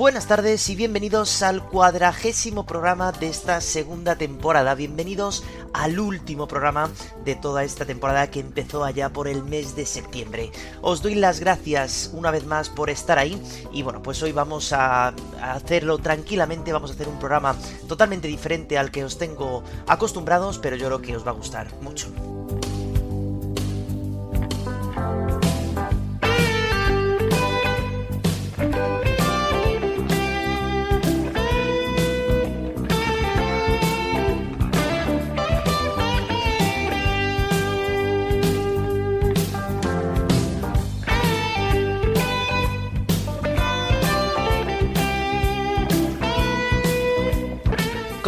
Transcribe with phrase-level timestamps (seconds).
[0.00, 4.74] Buenas tardes y bienvenidos al cuadragésimo programa de esta segunda temporada.
[4.74, 6.88] Bienvenidos al último programa
[7.22, 10.52] de toda esta temporada que empezó allá por el mes de septiembre.
[10.80, 13.38] Os doy las gracias una vez más por estar ahí
[13.74, 15.08] y bueno, pues hoy vamos a
[15.42, 17.54] hacerlo tranquilamente, vamos a hacer un programa
[17.86, 21.74] totalmente diferente al que os tengo acostumbrados, pero yo creo que os va a gustar
[21.82, 22.10] mucho.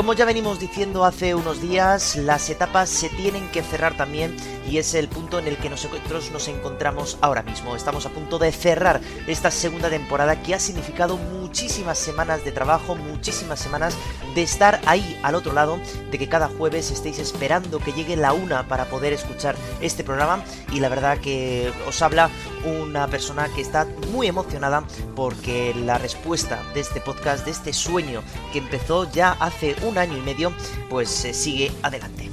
[0.02, 4.36] Como ya venimos diciendo hace unos días, las etapas se tienen que cerrar también
[4.68, 7.76] y es el punto en el que nosotros nos encontramos ahora mismo.
[7.76, 12.96] Estamos a punto de cerrar esta segunda temporada que ha significado muchísimas semanas de trabajo,
[12.96, 13.94] muchísimas semanas
[14.34, 15.78] de estar ahí al otro lado,
[16.10, 20.42] de que cada jueves estéis esperando que llegue la una para poder escuchar este programa
[20.72, 22.28] y la verdad que os habla
[22.64, 28.22] una persona que está muy emocionada porque la respuesta de este podcast, de este sueño
[28.52, 30.52] que empezó ya hace un año y medio,
[30.88, 32.31] pues se sigue adelante.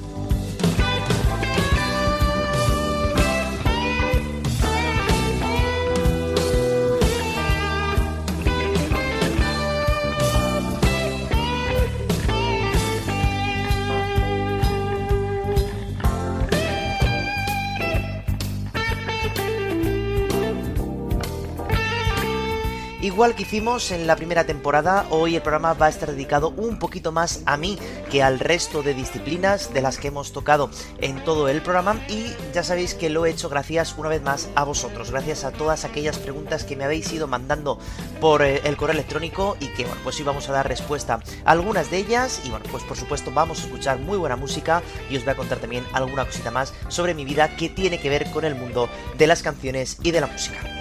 [23.19, 26.79] Igual que hicimos en la primera temporada, hoy el programa va a estar dedicado un
[26.79, 27.77] poquito más a mí
[28.09, 30.69] que al resto de disciplinas de las que hemos tocado
[31.01, 34.47] en todo el programa y ya sabéis que lo he hecho gracias una vez más
[34.55, 37.77] a vosotros, gracias a todas aquellas preguntas que me habéis ido mandando
[38.21, 41.51] por eh, el correo electrónico y que bueno, pues hoy vamos a dar respuesta a
[41.51, 45.17] algunas de ellas y bueno, pues por supuesto vamos a escuchar muy buena música y
[45.17, 48.31] os voy a contar también alguna cosita más sobre mi vida que tiene que ver
[48.31, 48.87] con el mundo
[49.17, 50.78] de las canciones y de la música.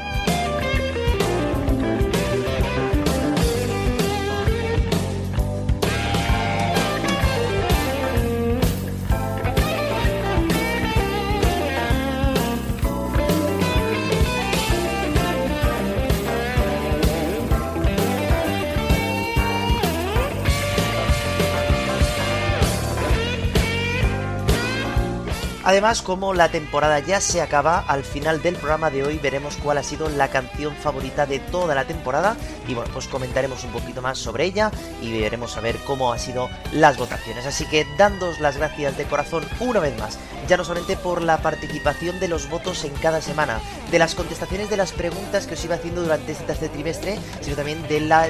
[25.68, 29.76] Además, como la temporada ya se acaba, al final del programa de hoy veremos cuál
[29.76, 34.00] ha sido la canción favorita de toda la temporada y bueno, pues comentaremos un poquito
[34.00, 34.70] más sobre ella
[35.02, 37.44] y veremos a ver cómo han sido las votaciones.
[37.44, 40.18] Así que dándos las gracias de corazón una vez más,
[40.48, 44.70] ya no solamente por la participación de los votos en cada semana, de las contestaciones
[44.70, 48.26] de las preguntas que os iba haciendo durante este tercer trimestre, sino también de la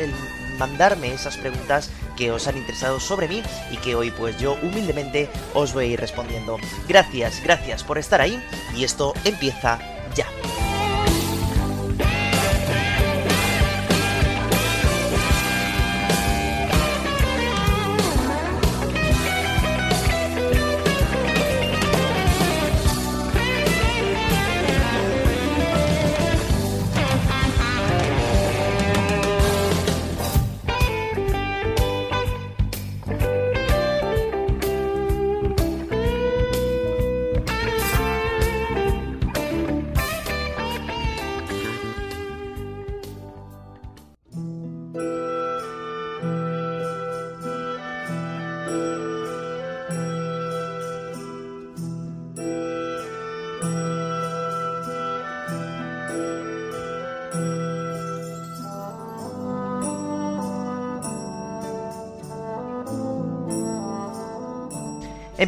[0.58, 5.30] mandarme esas preguntas que os han interesado sobre mí y que hoy pues yo humildemente
[5.54, 6.58] os voy a ir respondiendo.
[6.88, 8.42] Gracias, gracias por estar ahí
[8.76, 9.78] y esto empieza
[10.14, 10.26] ya.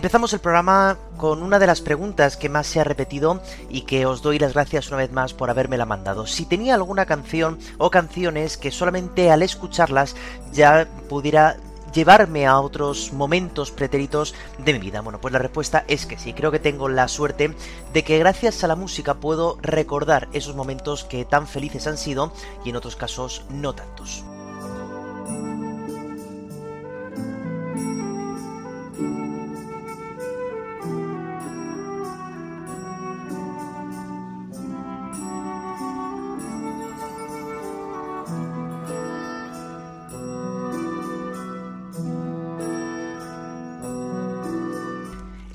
[0.01, 4.07] Empezamos el programa con una de las preguntas que más se ha repetido y que
[4.07, 6.27] os doy las gracias una vez más por habérmela mandado.
[6.27, 10.17] Si tenía alguna canción o canciones que solamente al escucharlas
[10.55, 11.59] ya pudiera
[11.93, 15.03] llevarme a otros momentos pretéritos de mi vida?
[15.03, 16.33] Bueno, pues la respuesta es que sí.
[16.33, 17.55] Creo que tengo la suerte
[17.93, 22.33] de que gracias a la música puedo recordar esos momentos que tan felices han sido
[22.65, 24.25] y en otros casos no tantos.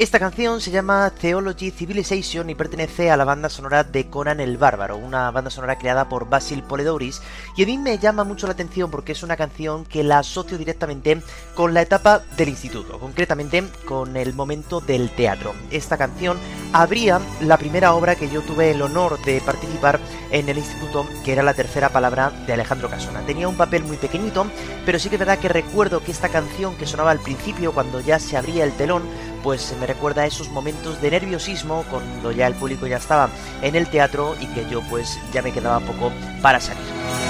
[0.06, 4.56] Esta canción se llama Theology Civilization y pertenece a la banda sonora de Conan el
[4.56, 7.24] Bárbaro, una banda sonora creada por Basil Poledouris,
[7.58, 10.60] y a mí me llama mucho la atención porque es una canción que la asocio
[10.60, 11.24] directamente
[11.56, 15.56] con la etapa del instituto, concretamente con el momento del teatro.
[15.72, 16.38] Esta canción
[16.72, 20.00] abría la primera obra que yo tuve el honor de participar
[20.30, 23.26] en el instituto, que era la tercera palabra de Alejandro Casona.
[23.26, 24.46] Tenía un papel muy pequeñito,
[24.86, 28.02] pero sí que es verdad que recuerdo que esta canción que sonaba al principio, cuando
[28.02, 29.02] ya se abría el telón,
[29.46, 33.30] pues me recuerda a esos momentos de nerviosismo cuando ya el público ya estaba
[33.62, 36.12] en el teatro y que yo pues ya me quedaba poco
[36.42, 37.25] para salir.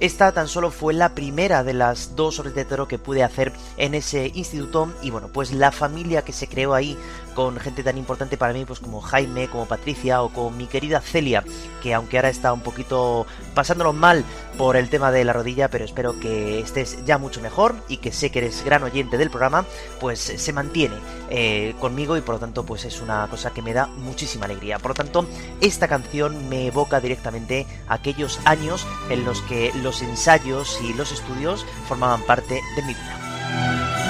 [0.00, 3.52] Esta tan solo fue la primera de las dos obras de teatro que pude hacer
[3.76, 4.92] en ese instituto.
[5.02, 6.96] Y bueno, pues la familia que se creó ahí
[7.38, 11.00] con gente tan importante para mí pues como Jaime, como Patricia o con mi querida
[11.00, 11.44] Celia,
[11.80, 14.24] que aunque ahora está un poquito pasándolo mal
[14.56, 18.10] por el tema de la rodilla, pero espero que estés ya mucho mejor y que
[18.10, 19.64] sé que eres gran oyente del programa,
[20.00, 20.96] pues se mantiene
[21.30, 24.80] eh, conmigo y por lo tanto pues es una cosa que me da muchísima alegría.
[24.80, 25.24] Por lo tanto,
[25.60, 31.64] esta canción me evoca directamente aquellos años en los que los ensayos y los estudios
[31.86, 34.07] formaban parte de mi vida.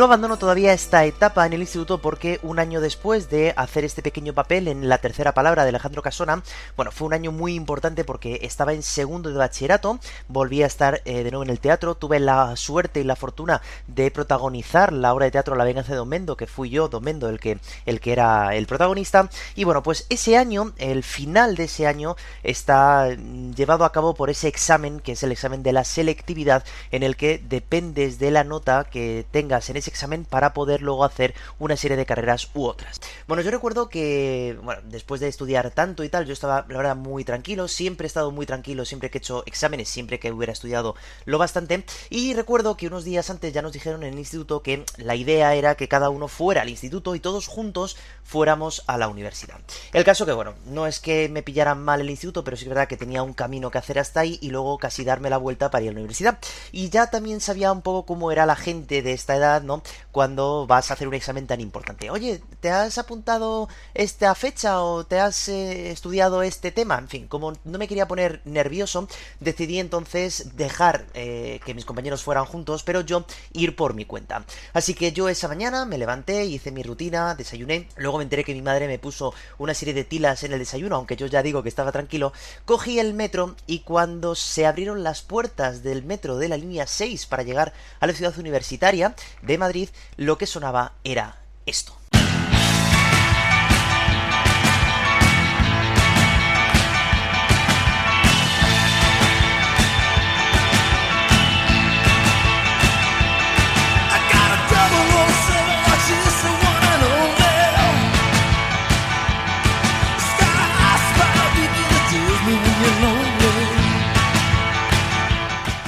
[0.00, 4.00] No abandono todavía esta etapa en el instituto porque un año después de hacer este
[4.00, 6.42] pequeño papel en la tercera palabra de Alejandro Casona,
[6.74, 11.02] bueno, fue un año muy importante porque estaba en segundo de bachillerato, volví a estar
[11.04, 15.12] eh, de nuevo en el teatro, tuve la suerte y la fortuna de protagonizar la
[15.12, 17.58] obra de teatro La venganza de Don Mendo, que fui yo, Don Mendo, el que,
[17.84, 22.16] el que era el protagonista, y bueno, pues ese año, el final de ese año,
[22.42, 23.10] está
[23.54, 27.16] llevado a cabo por ese examen, que es el examen de la selectividad, en el
[27.16, 31.76] que dependes de la nota que tengas en ese examen para poder luego hacer una
[31.76, 33.00] serie de carreras u otras.
[33.26, 36.96] Bueno, yo recuerdo que, bueno, después de estudiar tanto y tal, yo estaba, la verdad,
[36.96, 40.52] muy tranquilo, siempre he estado muy tranquilo, siempre que he hecho exámenes, siempre que hubiera
[40.52, 40.94] estudiado
[41.24, 44.84] lo bastante, y recuerdo que unos días antes ya nos dijeron en el instituto que
[44.96, 49.08] la idea era que cada uno fuera al instituto y todos juntos fuéramos a la
[49.08, 49.58] universidad.
[49.92, 52.68] El caso que, bueno, no es que me pillaran mal el instituto, pero sí es
[52.68, 55.70] verdad que tenía un camino que hacer hasta ahí y luego casi darme la vuelta
[55.70, 56.38] para ir a la universidad.
[56.72, 59.79] Y ya también sabía un poco cómo era la gente de esta edad, ¿no?
[60.12, 62.10] Cuando vas a hacer un examen tan importante.
[62.10, 66.98] Oye, ¿te has apuntado esta fecha o te has eh, estudiado este tema?
[66.98, 69.08] En fin, como no me quería poner nervioso,
[69.40, 74.44] decidí entonces dejar eh, que mis compañeros fueran juntos, pero yo ir por mi cuenta.
[74.72, 78.54] Así que yo esa mañana me levanté, hice mi rutina, desayuné, luego me enteré que
[78.54, 81.62] mi madre me puso una serie de tilas en el desayuno, aunque yo ya digo
[81.62, 82.32] que estaba tranquilo,
[82.64, 87.26] cogí el metro y cuando se abrieron las puertas del metro de la línea 6
[87.26, 89.69] para llegar a la ciudad universitaria de Madrid,
[90.16, 91.99] lo que sonaba era esto.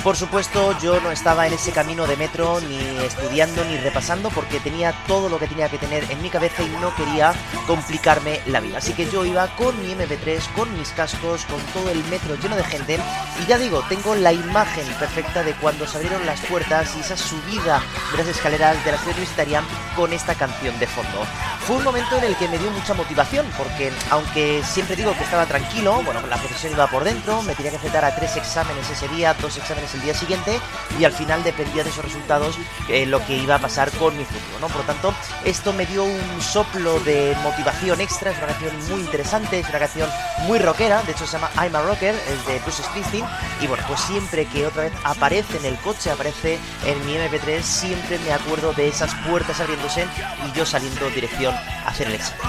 [0.02, 4.58] Por supuesto, yo no estaba en ese camino de metro ni estudiando ni repasando porque
[4.58, 7.32] tenía todo lo que tenía que tener en mi cabeza y no quería
[7.68, 8.78] complicarme la vida.
[8.78, 12.56] Así que yo iba con mi MP3, con mis cascos, con todo el metro lleno
[12.56, 12.98] de gente
[13.40, 17.16] y ya digo, tengo la imagen perfecta de cuando se abrieron las puertas y esa
[17.16, 17.80] subida
[18.10, 19.62] de las escaleras de la ciudad universitaria
[19.94, 21.24] con esta canción de fondo.
[21.64, 25.22] Fue un momento en el que me dio mucha motivación porque aunque siempre digo que
[25.22, 28.90] estaba tranquilo, bueno, la profesión iba por dentro, me tenía que enfrentar a tres exámenes
[28.90, 30.58] ese día, dos exámenes el día siguiente
[30.98, 32.56] y al final dependía de esos resultados
[32.88, 34.68] eh, lo que iba a pasar con mi futuro, ¿no?
[34.68, 39.00] Por lo tanto, esto me dio un soplo de motivación extra, es una canción muy
[39.00, 40.08] interesante, es una canción
[40.46, 43.24] muy rockera, de hecho se llama I'm a Rocker, es de Bruce Springsteen
[43.60, 47.62] y bueno, pues siempre que otra vez aparece en el coche, aparece en mi MP3,
[47.62, 50.06] siempre me acuerdo de esas puertas abriéndose
[50.46, 51.54] y yo saliendo dirección
[51.86, 52.40] hacia el examen.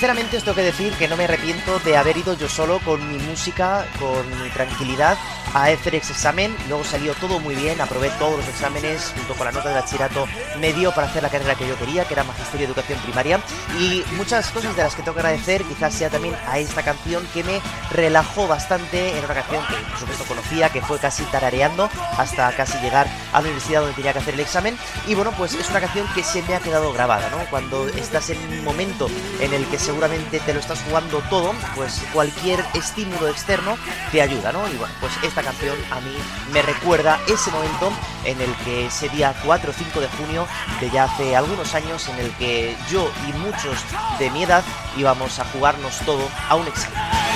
[0.00, 3.06] Sinceramente os tengo que decir que no me arrepiento de haber ido yo solo con
[3.12, 5.18] mi música, con mi tranquilidad
[5.54, 6.54] a ese examen.
[6.68, 10.26] Luego salió todo muy bien, aprobé todos los exámenes junto con la nota de bachillerato.
[10.58, 13.40] Me dio para hacer la carrera que yo quería, que era Magisterio de Educación Primaria.
[13.78, 17.26] Y muchas cosas de las que tengo que agradecer quizás sea también a esta canción
[17.32, 17.60] que me
[17.92, 19.18] relajó bastante.
[19.18, 23.38] en una canción que por supuesto conocía, que fue casi tarareando hasta casi llegar a
[23.38, 24.78] la universidad donde tenía que hacer el examen.
[25.06, 27.38] Y bueno, pues es una canción que se me ha quedado grabada, ¿no?
[27.50, 29.08] Cuando estás en un momento
[29.40, 33.76] en el que seguramente te lo estás jugando todo, pues cualquier estímulo externo
[34.12, 34.68] te ayuda, ¿no?
[34.68, 36.16] Y bueno, pues esta canción a mí
[36.52, 37.92] me recuerda ese momento
[38.24, 40.46] en el que ese día 4 o 5 de junio
[40.80, 43.78] de ya hace algunos años en el que yo y muchos
[44.18, 44.64] de mi edad
[44.96, 47.29] íbamos a jugarnos todo a un examen.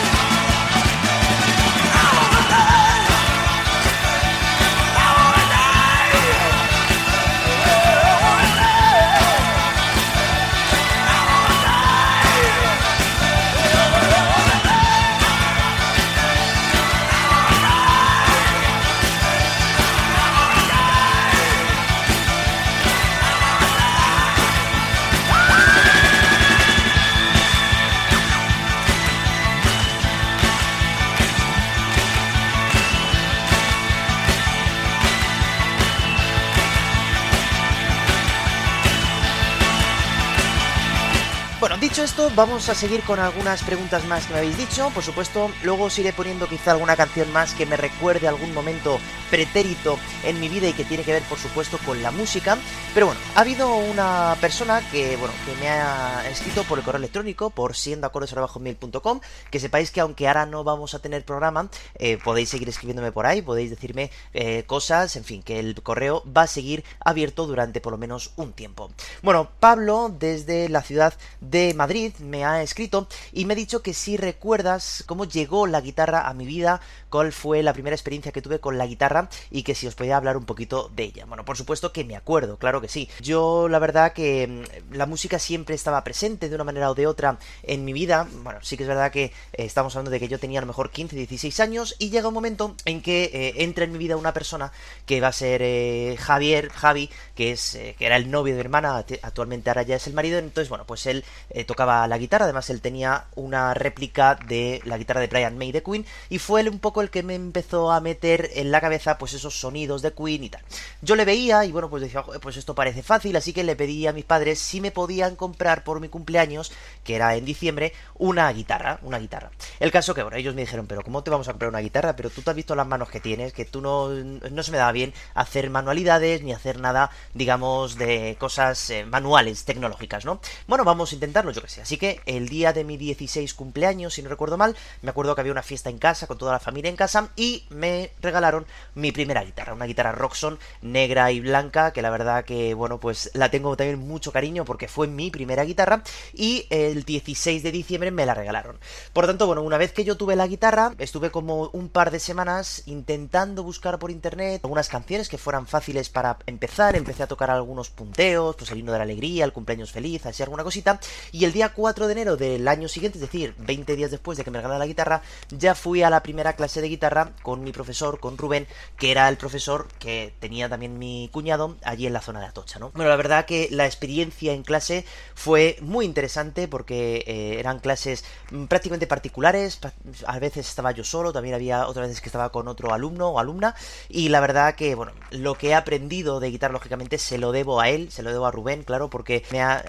[41.64, 44.90] Bueno, dicho esto, vamos a seguir con algunas preguntas más que me habéis dicho.
[44.90, 48.98] Por supuesto, luego os iré poniendo quizá alguna canción más que me recuerde algún momento
[49.30, 52.58] pretérito en mi vida y que tiene que ver, por supuesto, con la música.
[52.92, 56.98] Pero bueno, ha habido una persona que, bueno, que me ha escrito por el correo
[56.98, 62.50] electrónico, por siendoacordes.com, que sepáis que aunque ahora no vamos a tener programa, eh, podéis
[62.50, 66.46] seguir escribiéndome por ahí, podéis decirme eh, cosas, en fin, que el correo va a
[66.46, 68.90] seguir abierto durante por lo menos un tiempo.
[69.22, 73.94] Bueno, Pablo, desde la ciudad de Madrid, me ha escrito y me ha dicho que
[73.94, 76.80] si recuerdas cómo llegó la guitarra a mi vida,
[77.10, 80.16] cuál fue la primera experiencia que tuve con la guitarra y que si os podía
[80.16, 81.26] hablar un poquito de ella.
[81.26, 83.08] Bueno, por supuesto que me acuerdo, claro que sí.
[83.20, 87.06] Yo la verdad que mm, la música siempre estaba presente de una manera o de
[87.06, 88.26] otra en mi vida.
[88.42, 90.66] Bueno, sí que es verdad que eh, estamos hablando de que yo tenía a lo
[90.66, 94.16] mejor 15, 16 años y llega un momento en que eh, entra en mi vida
[94.16, 94.72] una persona
[95.06, 98.64] que va a ser eh, Javier, Javi, que es que era el novio de mi
[98.64, 101.24] hermana, actualmente ahora ya es el marido, entonces bueno, pues él
[101.66, 105.82] tocaba la guitarra, además él tenía una réplica de la guitarra de Brian May de
[105.82, 109.18] Queen y fue él un poco el que me empezó a meter en la cabeza
[109.18, 110.62] pues esos sonidos de Queen y tal.
[111.02, 114.06] Yo le veía y bueno, pues decía, pues esto parece fácil, así que le pedí
[114.06, 116.72] a mis padres si me podían comprar por mi cumpleaños,
[117.02, 119.50] que era en diciembre, una guitarra, una guitarra.
[119.80, 122.16] El caso que, bueno, ellos me dijeron, pero ¿cómo te vamos a comprar una guitarra?
[122.16, 124.78] Pero tú te has visto las manos que tienes, que tú no, no se me
[124.78, 130.40] daba bien hacer manualidades ni hacer nada, digamos, de cosas eh, manuales, tecnológicas, ¿no?
[130.66, 131.82] Bueno, vamos a yo que sé.
[131.82, 135.40] Así que el día de mi 16 cumpleaños, si no recuerdo mal, me acuerdo que
[135.40, 139.10] había una fiesta en casa con toda la familia en casa y me regalaron mi
[139.10, 143.50] primera guitarra, una guitarra Roxon negra y blanca que la verdad que bueno, pues la
[143.50, 148.26] tengo también mucho cariño porque fue mi primera guitarra y el 16 de diciembre me
[148.26, 148.78] la regalaron.
[149.12, 152.20] Por tanto, bueno, una vez que yo tuve la guitarra, estuve como un par de
[152.20, 156.96] semanas intentando buscar por internet algunas canciones que fueran fáciles para empezar.
[156.96, 160.42] Empecé a tocar algunos punteos, pues el himno de la alegría, el cumpleaños feliz, así
[160.42, 161.00] alguna cosita.
[161.32, 164.44] Y el día 4 de enero del año siguiente, es decir, 20 días después de
[164.44, 167.72] que me regalaron la guitarra, ya fui a la primera clase de guitarra con mi
[167.72, 168.66] profesor, con Rubén,
[168.96, 172.78] que era el profesor que tenía también mi cuñado allí en la zona de Atocha,
[172.78, 172.90] ¿no?
[172.90, 175.04] Bueno, la verdad que la experiencia en clase
[175.34, 179.80] fue muy interesante porque eh, eran clases mm, prácticamente particulares,
[180.26, 183.38] a veces estaba yo solo, también había otras veces que estaba con otro alumno o
[183.38, 183.74] alumna,
[184.08, 187.80] y la verdad que, bueno, lo que he aprendido de guitarra, lógicamente, se lo debo
[187.80, 189.44] a él, se lo debo a Rubén, claro, porque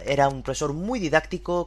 [0.05, 1.14] era un profesor muy didáctico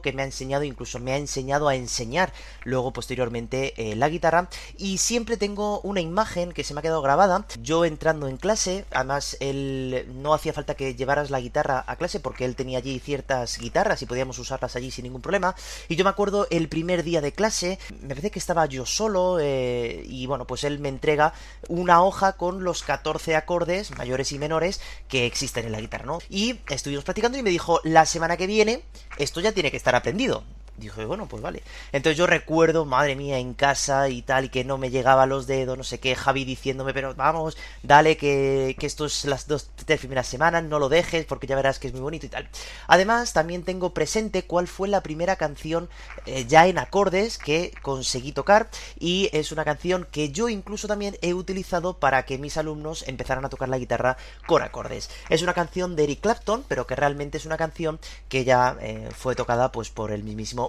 [0.01, 4.49] que me ha enseñado, incluso me ha enseñado a enseñar luego posteriormente eh, la guitarra,
[4.77, 8.85] y siempre tengo una imagen que se me ha quedado grabada, yo entrando en clase,
[8.91, 12.99] además él no hacía falta que llevaras la guitarra a clase porque él tenía allí
[12.99, 15.55] ciertas guitarras y podíamos usarlas allí sin ningún problema,
[15.87, 19.37] y yo me acuerdo el primer día de clase, me parece que estaba yo solo
[19.39, 21.33] eh, y bueno, pues él me entrega
[21.67, 26.19] una hoja con los 14 acordes mayores y menores que existen en la guitarra, ¿no?
[26.29, 28.83] Y estuvimos practicando y me dijo, la semana que viene
[29.17, 30.43] esto ya tiene que estar aprendido.
[30.79, 31.63] Dije, bueno, pues vale.
[31.91, 35.77] Entonces yo recuerdo, madre mía, en casa y tal, que no me llegaba los dedos,
[35.77, 39.99] no sé qué, Javi diciéndome, pero vamos, dale, que, que esto es las dos, tres
[39.99, 42.49] primeras semanas, no lo dejes, porque ya verás que es muy bonito y tal.
[42.87, 45.89] Además, también tengo presente cuál fue la primera canción
[46.25, 51.17] eh, ya en acordes que conseguí tocar, y es una canción que yo incluso también
[51.21, 55.09] he utilizado para que mis alumnos empezaran a tocar la guitarra con acordes.
[55.29, 59.09] Es una canción de Eric Clapton, pero que realmente es una canción que ya eh,
[59.15, 60.23] fue tocada pues por el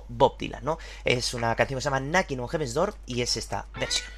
[0.09, 0.79] Bob Dylan, ¿no?
[1.05, 4.09] Es una canción que se llama Knocking on Heaven's Door y es esta versión.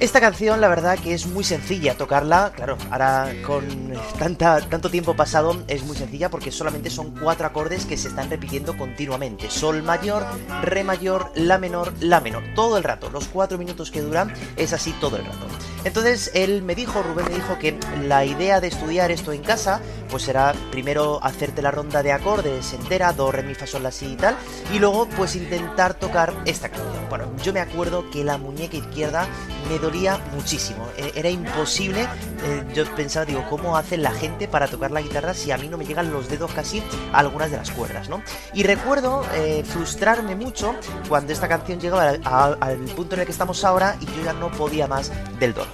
[0.00, 5.14] Esta canción, la verdad que es muy sencilla tocarla, claro, ahora con tanta, tanto tiempo
[5.14, 9.50] pasado es muy sencilla porque solamente son cuatro acordes que se están repitiendo continuamente.
[9.50, 10.24] Sol mayor,
[10.62, 13.10] re mayor, la menor, la menor, todo el rato.
[13.10, 15.46] Los cuatro minutos que duran es así todo el rato.
[15.84, 19.82] Entonces él me dijo, Rubén me dijo que la idea de estudiar esto en casa,
[20.08, 23.90] pues será primero hacerte la ronda de acordes entera, do, re, mi, fa, sol, la,
[23.90, 24.34] si y tal,
[24.72, 27.06] y luego pues intentar tocar esta canción.
[27.10, 29.28] Bueno, yo me acuerdo que la muñeca izquierda
[29.68, 29.89] me dolía
[30.34, 35.00] muchísimo, e, era imposible, eh, yo pensaba, digo, ¿cómo hace la gente para tocar la
[35.00, 38.08] guitarra si a mí no me llegan los dedos casi a algunas de las cuerdas,
[38.08, 38.22] ¿no?
[38.54, 40.74] Y recuerdo eh, frustrarme mucho
[41.08, 44.50] cuando esta canción llegaba al, punto en el que estamos ahora y yo ya no
[44.50, 45.68] podía más del dolor.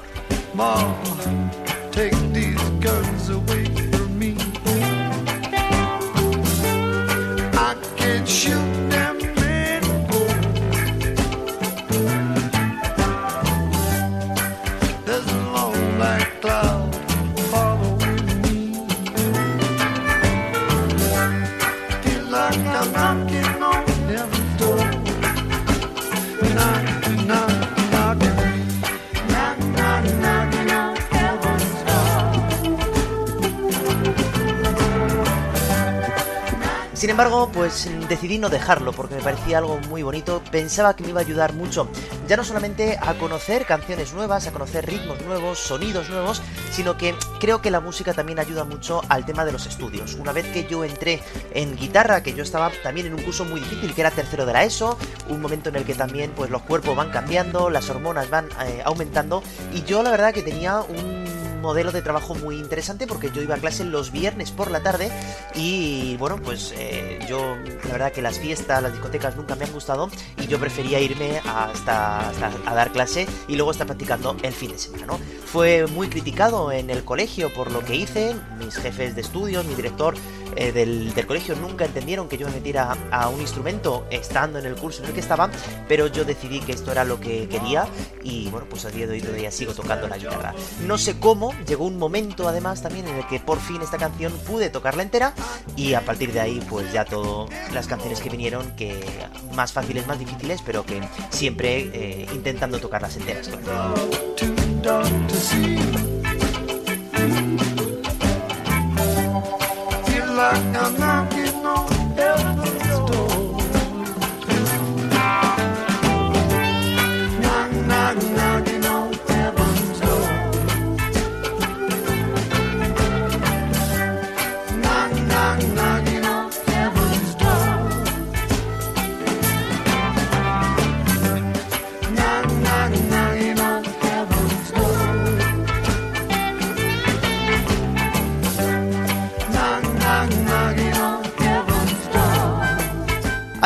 [37.06, 41.10] Sin embargo, pues decidí no dejarlo porque me parecía algo muy bonito, pensaba que me
[41.10, 41.88] iba a ayudar mucho,
[42.26, 46.42] ya no solamente a conocer canciones nuevas, a conocer ritmos nuevos, sonidos nuevos,
[46.72, 50.14] sino que creo que la música también ayuda mucho al tema de los estudios.
[50.14, 51.22] Una vez que yo entré
[51.54, 54.54] en guitarra, que yo estaba también en un curso muy difícil, que era tercero de
[54.54, 58.28] la ESO, un momento en el que también pues los cuerpos van cambiando, las hormonas
[58.30, 63.06] van eh, aumentando, y yo la verdad que tenía un modelo de trabajo muy interesante
[63.06, 65.10] porque yo iba a clase los viernes por la tarde
[65.54, 69.72] y bueno, pues eh, yo la verdad que las fiestas, las discotecas nunca me han
[69.72, 70.08] gustado
[70.40, 74.78] y yo prefería irme hasta, a dar clase y luego estar practicando el fin de
[74.78, 75.18] semana, ¿no?
[75.44, 79.74] Fue muy criticado en el colegio por lo que hice, mis jefes de estudios, mi
[79.74, 80.14] director
[80.56, 84.74] eh, del, colegio nunca entendieron que yo me metiera a un instrumento estando en el
[84.74, 85.50] curso en el que estaba,
[85.88, 87.86] pero yo decidí que esto era lo que quería
[88.22, 90.54] y bueno, pues a día de hoy todavía sigo tocando la guitarra.
[90.86, 94.32] No sé cómo, llegó un momento además también en el que por fin esta canción
[94.46, 95.34] pude tocarla entera
[95.76, 99.04] y a partir de ahí pues ya todas las canciones que vinieron, que
[99.54, 103.50] más fáciles, más difíciles, pero que siempre eh, intentando tocarlas enteras.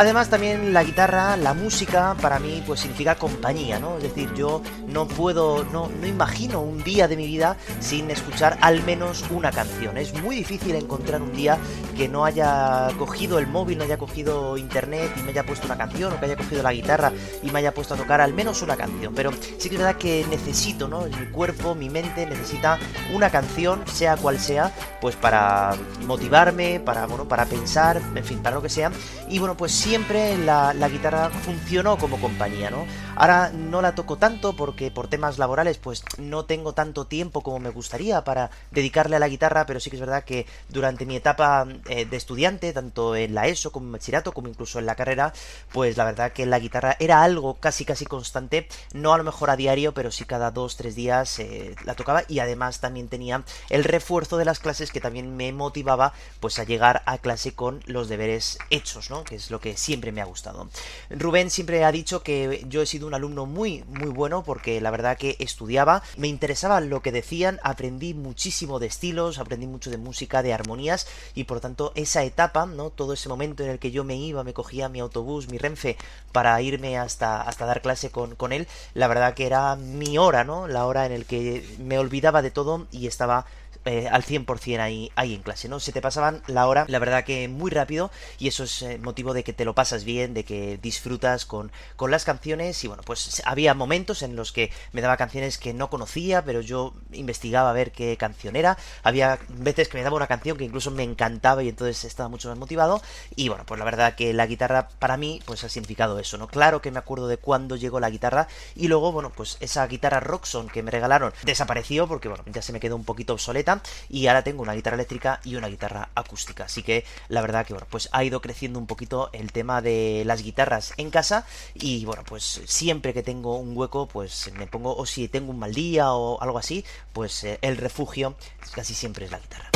[0.01, 3.97] Además también la guitarra, la música para mí pues significa compañía, ¿no?
[3.97, 8.57] Es decir, yo no puedo, no, no imagino un día de mi vida sin escuchar
[8.61, 9.99] al menos una canción.
[9.99, 11.59] Es muy difícil encontrar un día
[11.95, 15.77] que no haya cogido el móvil, no haya cogido internet y me haya puesto una
[15.77, 17.11] canción o que haya cogido la guitarra
[17.43, 19.13] y me haya puesto a tocar al menos una canción.
[19.13, 21.01] Pero sí que es verdad que necesito, ¿no?
[21.01, 22.79] Mi cuerpo, mi mente necesita
[23.13, 25.75] una canción, sea cual sea, pues para
[26.07, 28.91] motivarme, para, bueno, para pensar, en fin, para lo que sea.
[29.29, 32.87] Y bueno, pues siempre la, guitarra funcionó como compañía, ¿no?
[33.17, 37.59] Ahora no la toco tanto porque por temas laborales pues no tengo tanto tiempo como
[37.59, 41.17] me gustaría para dedicarle a la guitarra, pero sí que es verdad que durante mi
[41.17, 44.95] etapa eh, de estudiante, tanto en la ESO como en bachillerato, como incluso en la
[44.95, 45.33] carrera,
[45.73, 49.49] pues la verdad que la guitarra era algo casi casi constante, no a lo mejor
[49.49, 53.43] a diario, pero sí cada dos, tres días eh, la tocaba y además también tenía
[53.67, 57.81] el refuerzo de las clases que también me motivaba pues a llegar a clase con
[57.87, 59.25] los deberes hechos, ¿no?
[59.25, 60.69] Que es lo que siempre me ha gustado.
[61.09, 64.91] Rubén siempre ha dicho que yo he sido un alumno muy, muy bueno porque la
[64.91, 69.97] verdad que estudiaba, me interesaba lo que decían, aprendí muchísimo de estilos, aprendí mucho de
[69.97, 72.89] música, de armonías y por tanto esa etapa, ¿no?
[72.91, 75.97] Todo ese momento en el que yo me iba, me cogía mi autobús, mi Renfe
[76.31, 80.43] para irme hasta, hasta dar clase con, con él, la verdad que era mi hora,
[80.43, 80.67] ¿no?
[80.67, 83.45] La hora en el que me olvidaba de todo y estaba
[83.85, 85.79] eh, al 100% ahí, ahí en clase, ¿no?
[85.79, 89.33] Se te pasaban la hora, la verdad que muy rápido y eso es eh, motivo
[89.33, 93.01] de que te lo pasas bien, de que disfrutas con, con las canciones y bueno,
[93.03, 97.71] pues había momentos en los que me daba canciones que no conocía, pero yo investigaba
[97.71, 101.01] a ver qué canción era, había veces que me daba una canción que incluso me
[101.01, 103.01] encantaba y entonces estaba mucho más motivado
[103.35, 106.47] y bueno, pues la verdad que la guitarra para mí pues ha significado eso, ¿no?
[106.47, 110.19] Claro que me acuerdo de cuándo llegó la guitarra y luego, bueno, pues esa guitarra
[110.19, 113.70] Roxon que me regalaron desapareció porque bueno, ya se me quedó un poquito obsoleta
[114.09, 116.65] y ahora tengo una guitarra eléctrica y una guitarra acústica.
[116.65, 120.23] Así que la verdad que bueno, pues ha ido creciendo un poquito el tema de
[120.25, 124.95] las guitarras en casa y bueno, pues siempre que tengo un hueco, pues me pongo
[124.95, 128.35] o si tengo un mal día o algo así, pues eh, el refugio
[128.73, 129.69] casi siempre es la guitarra.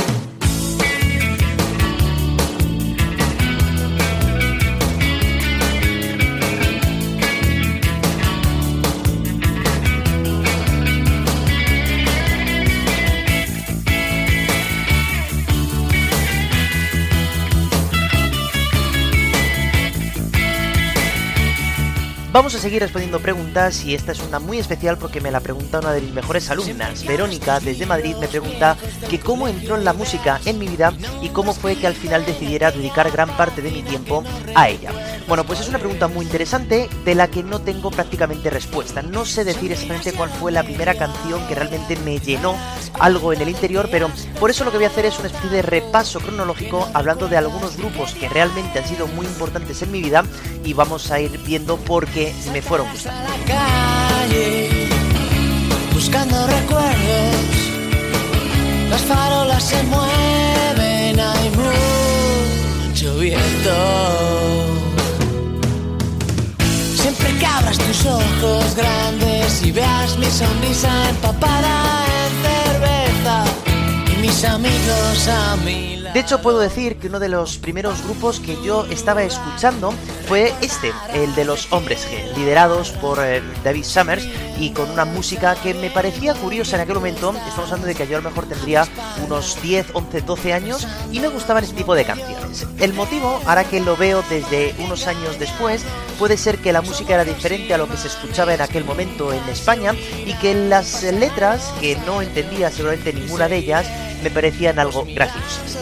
[22.36, 25.80] Vamos a seguir respondiendo preguntas y esta es una muy especial porque me la pregunta
[25.80, 27.06] una de mis mejores alumnas.
[27.06, 28.76] Verónica, desde Madrid, me pregunta
[29.10, 32.26] que cómo entró en la música en mi vida y cómo fue que al final
[32.26, 34.22] decidiera dedicar gran parte de mi tiempo
[34.54, 34.92] a ella.
[35.30, 39.02] Bueno, pues es una pregunta muy interesante de la que no tengo prácticamente respuesta.
[39.02, 42.58] No sé decir exactamente cuál fue la primera canción que realmente me llenó
[43.00, 45.50] algo en el interior, pero por eso lo que voy a hacer es una especie
[45.50, 50.02] de repaso cronológico hablando de algunos grupos que realmente han sido muy importantes en mi
[50.02, 50.24] vida
[50.66, 53.30] y vamos a ir viendo por qué me fueron gustando.
[53.30, 54.90] la calle
[55.94, 57.36] buscando recuerdos.
[58.90, 61.52] Las farolas se mueven, hay
[62.88, 63.76] mucho viento.
[66.96, 73.44] Siempre que abras tus ojos grandes y veas mi sonrisa empapada en cerveza
[74.14, 76.05] y mis amigos a mi.
[76.16, 79.94] De hecho, puedo decir que uno de los primeros grupos que yo estaba escuchando
[80.30, 84.26] fue este, el de los Hombres G, liderados por eh, David Summers
[84.58, 87.36] y con una música que me parecía curiosa en aquel momento.
[87.46, 88.88] Estamos hablando de que yo a lo mejor tendría
[89.26, 92.66] unos 10, 11, 12 años y me gustaban este tipo de canciones.
[92.80, 95.84] El motivo, ahora que lo veo desde unos años después,
[96.18, 99.34] puede ser que la música era diferente a lo que se escuchaba en aquel momento
[99.34, 99.94] en España
[100.26, 103.86] y que las letras, que no entendía seguramente ninguna de ellas,
[104.24, 105.78] me parecían algo graciosas.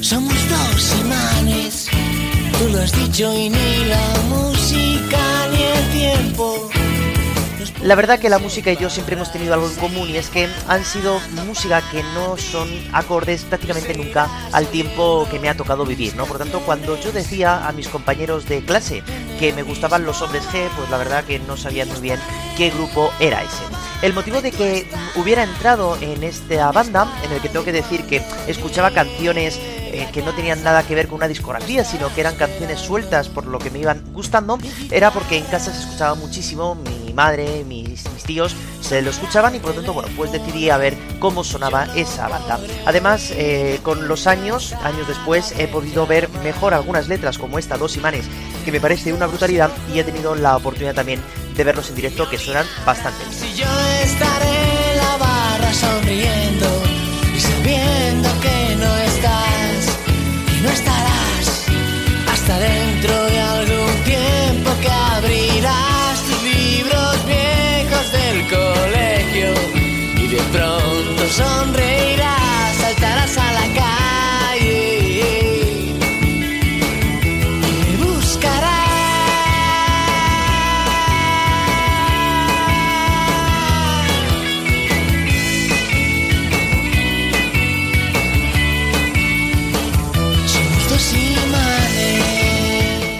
[0.00, 1.88] Somos dos imanes,
[2.58, 4.14] tú lo has dicho y ni la
[7.84, 10.30] La verdad que la música y yo siempre hemos tenido algo en común y es
[10.30, 15.54] que han sido música que no son acordes prácticamente nunca al tiempo que me ha
[15.54, 16.24] tocado vivir, ¿no?
[16.24, 19.02] Por tanto, cuando yo decía a mis compañeros de clase
[19.38, 22.18] que me gustaban los hombres G, pues la verdad que no sabían muy bien
[22.56, 23.64] qué grupo era ese.
[24.00, 28.04] El motivo de que hubiera entrado en esta banda, en el que tengo que decir
[28.04, 32.22] que escuchaba canciones eh, que no tenían nada que ver con una discografía, sino que
[32.22, 34.58] eran canciones sueltas por lo que me iban gustando,
[34.90, 39.58] era porque en casa se escuchaba muchísimo, mi madre, mis, tíos se lo escuchaban y
[39.58, 42.58] por lo tanto, bueno, pues decidí a ver cómo sonaba esa banda.
[42.86, 47.76] Además, eh, con los años, años después, he podido ver mejor algunas letras como esta,
[47.76, 48.26] Dos Imanes,
[48.64, 51.20] que me parece una brutalidad y he tenido la oportunidad también
[51.56, 53.54] de verlos en directo que suenan bastante bien.
[71.36, 74.84] Sonreirás, saltarás a la calle
[77.60, 78.84] me buscarás.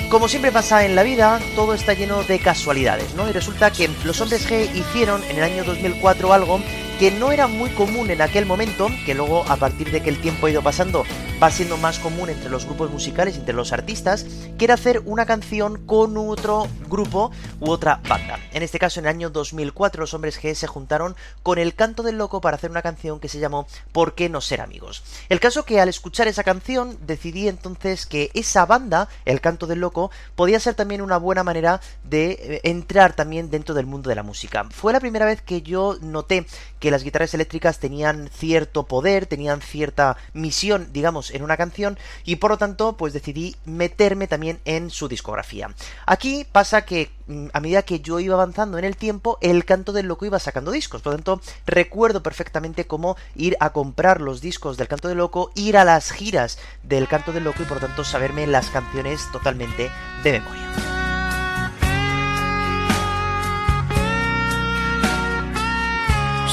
[0.08, 3.28] Como siempre pasa en la vida, todo está lleno de casualidades, ¿no?
[3.28, 6.60] Y resulta que los hombres G hicieron en el año 2004 algo
[6.98, 10.18] que no era muy común en aquel momento, que luego a partir de que el
[10.18, 11.04] tiempo ha ido pasando
[11.44, 14.24] va siendo más común entre los grupos musicales, entre los artistas,
[14.56, 18.38] que era hacer una canción con otro grupo u otra banda.
[18.54, 22.02] En este caso, en el año 2004, los hombres G se juntaron con el Canto
[22.02, 25.02] del Loco para hacer una canción que se llamó ¿Por qué no ser amigos?
[25.28, 29.80] El caso que al escuchar esa canción decidí entonces que esa banda, el Canto del
[29.80, 34.16] Loco, podía ser también una buena manera de eh, entrar también dentro del mundo de
[34.16, 34.64] la música.
[34.70, 36.46] Fue la primera vez que yo noté
[36.80, 42.36] que las guitarras eléctricas tenían cierto poder, tenían cierta misión, digamos, en una canción y
[42.36, 45.68] por lo tanto pues decidí meterme también en su discografía.
[46.06, 49.92] Aquí pasa que mm, a medida que yo iba avanzando en el tiempo, el canto
[49.92, 51.02] del loco iba sacando discos.
[51.02, 55.50] Por lo tanto, recuerdo perfectamente cómo ir a comprar los discos del canto del loco,
[55.54, 59.20] ir a las giras del canto del loco y por lo tanto saberme las canciones
[59.32, 59.90] totalmente
[60.22, 60.70] de memoria.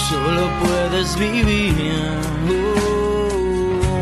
[0.10, 2.22] Solo puedes vivir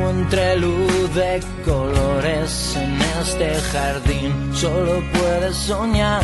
[0.10, 4.34] entre luz de colores en este jardín.
[4.54, 6.24] Solo puedes soñar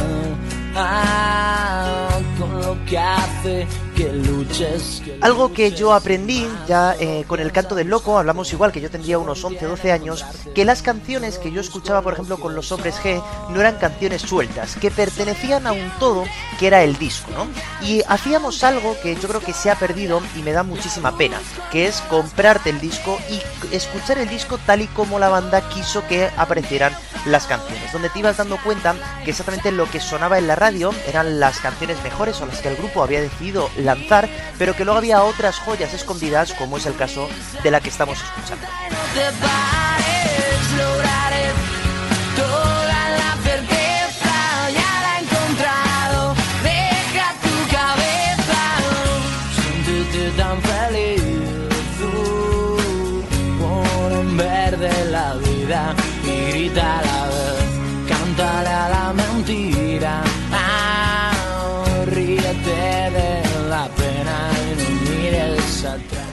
[5.21, 8.89] Algo que yo aprendí ya eh, con el canto del loco, hablamos igual que yo
[8.89, 12.55] tendría unos 11 o 12 años, que las canciones que yo escuchaba, por ejemplo, con
[12.55, 16.25] los hombres G, no eran canciones sueltas, que pertenecían a un todo
[16.59, 17.47] que era el disco, ¿no?
[17.85, 21.39] Y hacíamos algo que yo creo que se ha perdido y me da muchísima pena,
[21.71, 26.05] que es comprarte el disco y escuchar el disco tal y como la banda quiso
[26.07, 26.93] que aparecieran
[27.25, 30.93] las canciones, donde te ibas dando cuenta que exactamente lo que sonaba en la radio
[31.07, 34.99] eran las canciones mejores o las que el grupo había decidido lanzar, pero que luego
[34.99, 37.29] había otras joyas escondidas, como es el caso
[37.63, 38.67] de la que estamos escuchando.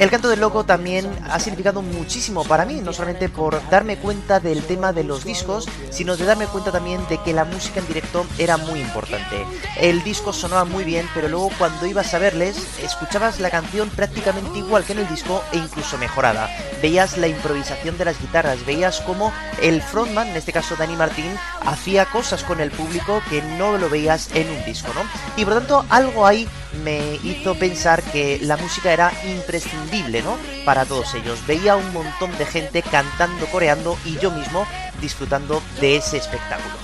[0.03, 4.41] El canto del loco también ha significado muchísimo para mí, no solamente por darme cuenta
[4.41, 7.87] del tema de los discos, sino de darme cuenta también de que la música en
[7.87, 9.47] directo era muy importante.
[9.81, 14.59] El disco sonaba muy bien, pero luego cuando ibas a verles, escuchabas la canción prácticamente
[14.59, 16.51] igual que en el disco e incluso mejorada.
[16.83, 21.33] Veías la improvisación de las guitarras, veías cómo el frontman, en este caso Dani Martín,
[21.65, 25.03] hacía cosas con el público que no lo veías en un disco, ¿no?
[25.37, 26.49] Y por lo tanto, algo ahí
[26.85, 30.37] me hizo pensar que la música era imprescindible, ¿no?
[30.65, 31.45] Para todos ellos.
[31.47, 34.67] Veía un montón de gente cantando, coreando y yo mismo
[35.01, 36.75] disfrutando de ese espectáculo.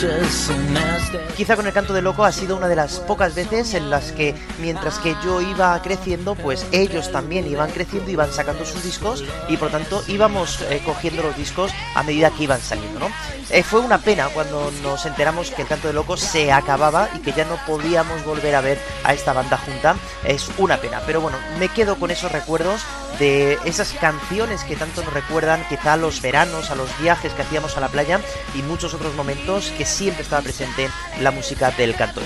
[0.00, 0.97] Puedes vivir
[1.36, 4.12] Quizá con el canto de loco ha sido una de las pocas veces en las
[4.12, 9.24] que mientras que yo iba creciendo, pues ellos también iban creciendo, iban sacando sus discos
[9.48, 13.08] y por tanto íbamos eh, cogiendo los discos a medida que iban saliendo, ¿no?
[13.50, 17.20] Eh, fue una pena cuando nos enteramos que el canto de loco se acababa y
[17.20, 19.96] que ya no podíamos volver a ver a esta banda junta.
[20.24, 22.82] Es una pena, pero bueno, me quedo con esos recuerdos
[23.18, 27.42] de esas canciones que tanto nos recuerdan quizá a los veranos, a los viajes que
[27.42, 28.20] hacíamos a la playa
[28.54, 30.88] y muchos otros momentos que siempre estaba presente
[31.20, 32.20] la música del canto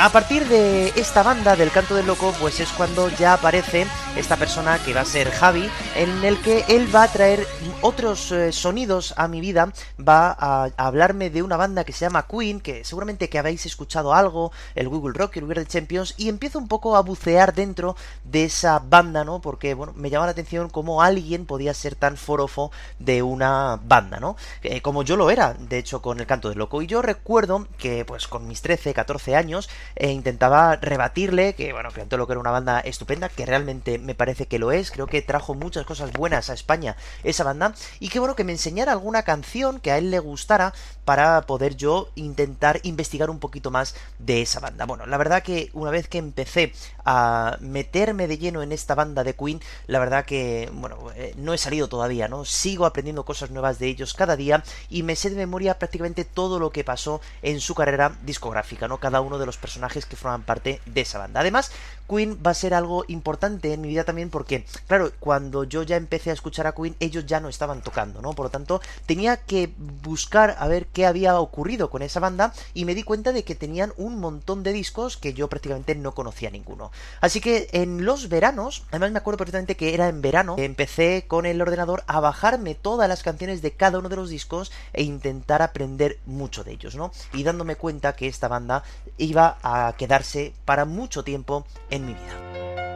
[0.00, 4.36] a partir de esta banda del canto del loco, pues es cuando ya aparece esta
[4.36, 7.46] persona que va a ser Javi, en el que él va a traer
[7.80, 12.26] otros eh, sonidos a mi vida, va a, hablarme de una banda que se llama
[12.26, 16.58] Queen, que seguramente que habéis escuchado algo, el Google Rock, el Weird Champions, y empiezo
[16.58, 19.40] un poco a bucear dentro de esa banda, ¿no?
[19.40, 24.20] Porque, bueno, me llama la atención cómo alguien podía ser tan forofo de una banda,
[24.20, 24.36] ¿no?
[24.62, 26.82] Eh, como yo lo era, de hecho, con el canto del loco.
[26.82, 31.90] Y yo recuerdo que, pues, con mis 13, 14 años, eh, intentaba rebatirle que, bueno,
[31.90, 34.90] que Canto del Loco era una banda estupenda, que realmente me parece que lo es,
[34.90, 38.52] creo que trajo muchas cosas buenas a España esa banda, y que, bueno, que me
[38.52, 40.72] enseñara alguna canción que a él le gustara
[41.04, 44.86] para poder yo intentar investigar un poquito más de esa banda.
[44.86, 46.72] Bueno, la verdad que una vez que empecé
[47.04, 51.52] a meterme de lleno en esta banda de Queen, la verdad que, bueno, eh, no
[51.52, 52.44] he salido todavía, ¿no?
[52.44, 56.58] Sigo aprendiendo cosas nuevas de ellos cada día y me sé de memoria prácticamente todo
[56.58, 58.98] lo que pasó en su carrera discográfica, ¿no?
[58.98, 61.40] Cada uno de los personajes que forman parte de esa banda.
[61.40, 61.72] Además,
[62.08, 65.96] Queen va a ser algo importante en mi vida también porque, claro, cuando yo ya
[65.96, 68.32] empecé a escuchar a Queen, ellos ya no estaban tocando, ¿no?
[68.32, 69.72] Por lo tanto, tenía que
[70.02, 73.54] buscar a ver qué había ocurrido con esa banda y me di cuenta de que
[73.54, 76.90] tenían un montón de discos que yo prácticamente no conocía ninguno.
[77.20, 81.46] Así que en los veranos, además me acuerdo perfectamente que era en verano, empecé con
[81.46, 85.62] el ordenador a bajarme todas las canciones de cada uno de los discos e intentar
[85.62, 87.12] aprender mucho de ellos, ¿no?
[87.32, 88.84] Y dándome cuenta que esta banda
[89.18, 92.89] iba a quedarse para mucho tiempo en mi vida.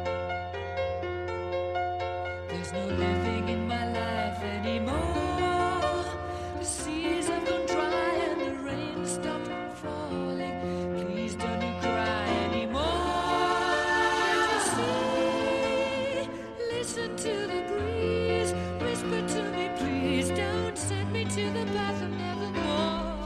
[2.64, 3.34] There's no living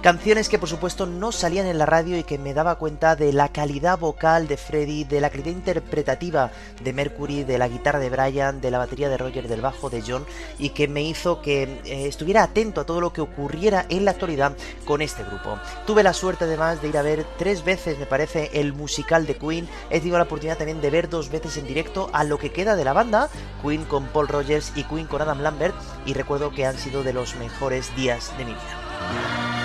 [0.02, 3.32] Canciones que por supuesto no salían en la radio y que me daba cuenta de
[3.32, 6.52] la calidad vocal de Freddy, de la calidad interpretativa
[6.84, 10.04] de Mercury, de la guitarra de Brian, de la batería de Roger, del bajo de
[10.06, 10.24] John
[10.56, 14.12] y que me hizo que eh, estuviera atento a todo lo que ocurriera en la
[14.12, 15.58] actualidad con este grupo.
[15.84, 19.34] Tuve la suerte además de ir a ver tres veces, me parece, el musical de
[19.34, 19.68] Queen.
[19.90, 22.76] He tenido la oportunidad también de ver dos veces en directo a lo que queda
[22.76, 23.28] de la banda,
[23.62, 25.74] Queen con Paul Rogers y Queen con Adam Lambert
[26.06, 29.57] y recuerdo que han sido de los mejores días de mi vida.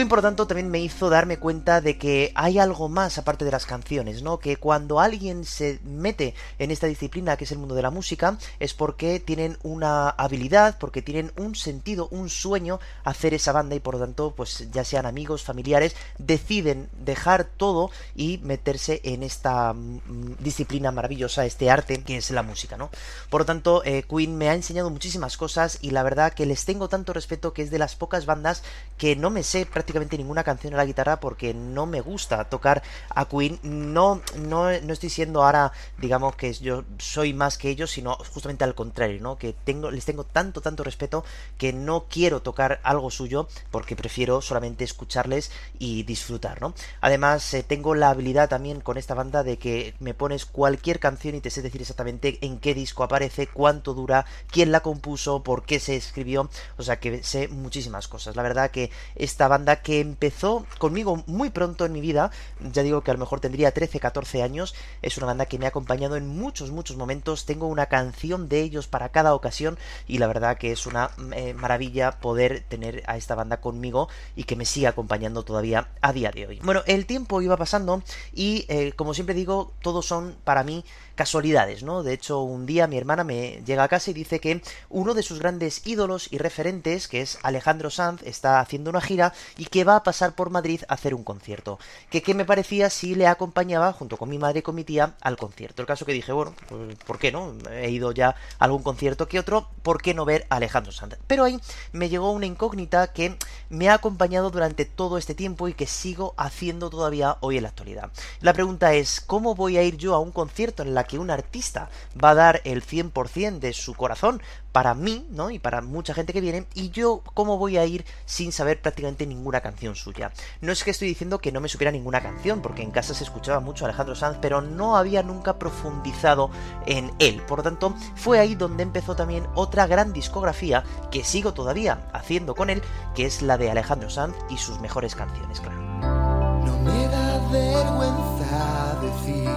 [0.00, 3.66] Queen, por también me hizo darme cuenta de que hay algo más aparte de las
[3.66, 4.38] canciones, ¿no?
[4.38, 8.38] Que cuando alguien se mete en esta disciplina que es el mundo de la música,
[8.60, 13.80] es porque tienen una habilidad, porque tienen un sentido, un sueño hacer esa banda y
[13.80, 19.74] por lo tanto, pues ya sean amigos, familiares, deciden dejar todo y meterse en esta
[19.74, 22.88] mm, disciplina maravillosa, este arte que es la música, ¿no?
[23.28, 26.64] Por lo tanto, eh, Queen me ha enseñado muchísimas cosas y la verdad que les
[26.64, 28.62] tengo tanto respeto que es de las pocas bandas
[28.96, 32.82] que no me sé prácticamente ninguna canción a la guitarra porque no me gusta tocar
[33.08, 33.58] a Queen.
[33.62, 38.64] No, no, no estoy siendo ahora, digamos, que yo soy más que ellos, sino justamente
[38.64, 39.36] al contrario, ¿no?
[39.36, 41.24] Que tengo, les tengo tanto, tanto respeto
[41.58, 46.74] que no quiero tocar algo suyo porque prefiero solamente escucharles y disfrutar, ¿no?
[47.00, 51.34] Además, eh, tengo la habilidad también con esta banda de que me pones cualquier canción
[51.34, 55.64] y te sé decir exactamente en qué disco aparece, cuánto dura, quién la compuso, por
[55.64, 58.36] qué se escribió, o sea que sé muchísimas cosas.
[58.36, 62.30] La verdad que esta banda que empezó conmigo muy pronto en mi vida,
[62.72, 65.66] ya digo que a lo mejor tendría 13, 14 años, es una banda que me
[65.66, 70.18] ha acompañado en muchos, muchos momentos, tengo una canción de ellos para cada ocasión y
[70.18, 74.56] la verdad que es una eh, maravilla poder tener a esta banda conmigo y que
[74.56, 76.60] me siga acompañando todavía a día de hoy.
[76.62, 78.02] Bueno, el tiempo iba pasando
[78.32, 80.84] y eh, como siempre digo, todos son para mí
[81.14, 82.02] casualidades, ¿no?
[82.02, 85.22] De hecho, un día mi hermana me llega a casa y dice que uno de
[85.22, 89.84] sus grandes ídolos y referentes, que es Alejandro Sanz, está haciendo una gira y que
[89.84, 91.78] va a pasar por Madrid a hacer un concierto.
[92.10, 95.14] Que qué me parecía si le acompañaba, junto con mi madre y con mi tía,
[95.20, 95.82] al concierto.
[95.82, 97.54] El caso que dije, bueno, pues, ¿por qué no?
[97.70, 101.16] He ido ya a algún concierto que otro, ¿por qué no ver a Alejandro Sanz?
[101.26, 101.60] Pero ahí
[101.92, 103.36] me llegó una incógnita que
[103.68, 107.68] me ha acompañado durante todo este tiempo y que sigo haciendo todavía hoy en la
[107.68, 108.10] actualidad.
[108.40, 111.30] La pregunta es, ¿cómo voy a ir yo a un concierto en la que un
[111.30, 111.88] artista
[112.22, 114.42] va a dar el 100% de su corazón
[114.72, 115.50] para mí, ¿no?
[115.50, 119.26] Y para mucha gente que viene, y yo cómo voy a ir sin saber prácticamente
[119.26, 120.32] ninguna canción suya.
[120.60, 123.24] No es que estoy diciendo que no me supiera ninguna canción, porque en casa se
[123.24, 126.50] escuchaba mucho Alejandro Sanz, pero no había nunca profundizado
[126.86, 127.42] en él.
[127.42, 132.54] Por lo tanto, fue ahí donde empezó también otra gran discografía que sigo todavía haciendo
[132.54, 132.82] con él,
[133.14, 135.80] que es la de Alejandro Sanz y sus mejores canciones, claro.
[135.80, 139.50] No me da vergüenza decir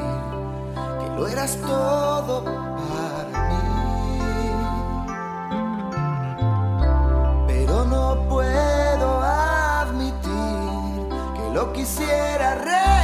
[1.00, 2.44] que lo eras todo
[11.72, 13.03] quisiera repetir.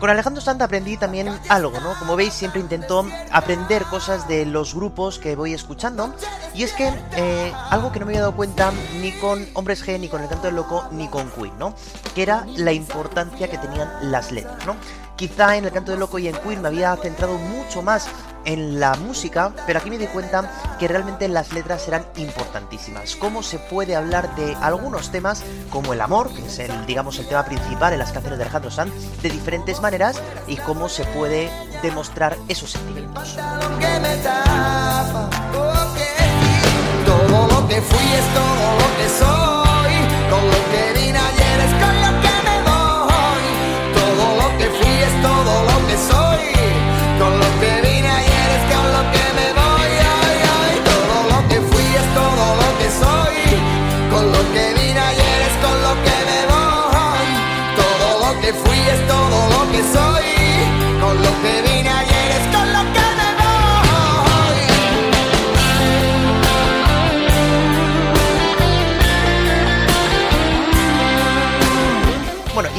[0.00, 1.94] Con Alejandro Sanz aprendí también algo, ¿no?
[1.98, 6.14] Como veis, siempre intento aprender cosas de los grupos que voy escuchando.
[6.54, 9.98] Y es que eh, algo que no me había dado cuenta ni con Hombres G,
[9.98, 11.74] ni con El Canto del Loco, ni con Queen, ¿no?
[12.14, 14.76] Que era la importancia que tenían las letras, ¿no?
[15.16, 18.08] Quizá en El Canto del Loco y en Queen me había centrado mucho más
[18.44, 23.16] en la música, pero aquí me di cuenta que realmente las letras eran importantísimas.
[23.16, 27.28] Cómo se puede hablar de algunos temas, como el amor, que es el, digamos, el
[27.28, 28.92] tema principal en las canciones de Alejandro Sanz,
[29.22, 31.48] de diferentes maneras, y cómo se puede
[31.82, 33.36] demostrar esos sentimientos.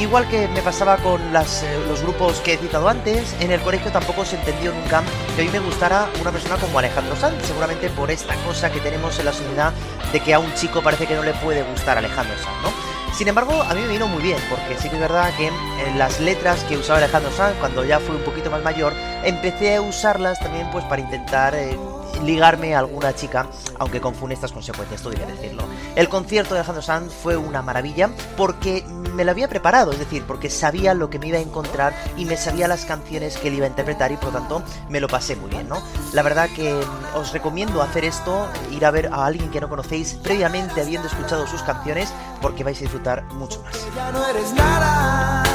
[0.06, 3.60] Igual que me pasaba con las, eh, los grupos que he citado antes, en el
[3.60, 5.02] colegio tampoco se entendió nunca
[5.34, 8.78] que a mí me gustara una persona como Alejandro Sanz, seguramente por esta cosa que
[8.80, 9.72] tenemos en la sociedad
[10.12, 13.14] de que a un chico parece que no le puede gustar Alejandro Sanz, ¿no?
[13.14, 15.98] Sin embargo, a mí me vino muy bien, porque sí que es verdad que en
[15.98, 18.92] las letras que usaba Alejandro Sanz, cuando ya fui un poquito más mayor,
[19.24, 21.76] empecé a usarlas también pues para intentar eh,
[22.24, 23.46] ligarme a alguna chica,
[23.78, 25.64] aunque con funestas consecuencias, todo que decirlo.
[25.94, 28.84] El concierto de Alejandro Sanz fue una maravilla porque
[29.16, 32.26] me lo había preparado, es decir, porque sabía lo que me iba a encontrar y
[32.26, 35.08] me sabía las canciones que él iba a interpretar y por lo tanto me lo
[35.08, 35.82] pasé muy bien, ¿no?
[36.12, 39.68] La verdad que mm, os recomiendo hacer esto, ir a ver a alguien que no
[39.68, 42.12] conocéis previamente habiendo escuchado sus canciones
[42.42, 43.86] porque vais a disfrutar mucho más.
[43.94, 45.45] Ya no eres nada.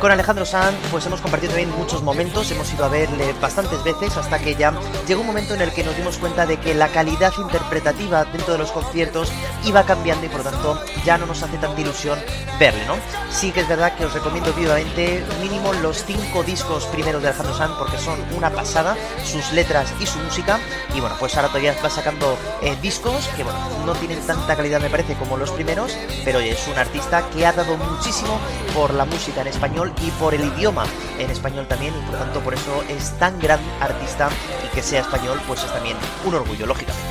[0.00, 4.16] Con Alejandro Sanz pues hemos compartido también muchos momentos, hemos ido a verle bastantes veces
[4.16, 4.72] hasta que ya
[5.06, 8.54] llegó un momento en el que nos dimos cuenta de que la calidad interpretativa dentro
[8.54, 9.30] de los conciertos
[9.66, 12.18] iba cambiando y por lo tanto ya no nos hace tanta ilusión
[12.58, 12.96] verle, ¿no?
[13.30, 17.54] Sí que es verdad que os recomiendo vivamente mínimo los cinco discos primeros de Alejandro
[17.54, 20.60] Sanz porque son una pasada, sus letras y su música
[20.94, 24.80] y bueno, pues ahora todavía va sacando eh, discos que bueno, no tienen tanta calidad
[24.80, 25.94] me parece como los primeros,
[26.24, 28.40] pero es un artista que ha dado muchísimo
[28.74, 30.84] por la música en español y por el idioma
[31.18, 34.28] en español también y por tanto por eso es tan gran artista
[34.64, 37.10] y que sea español pues es también un orgullo, lógicamente.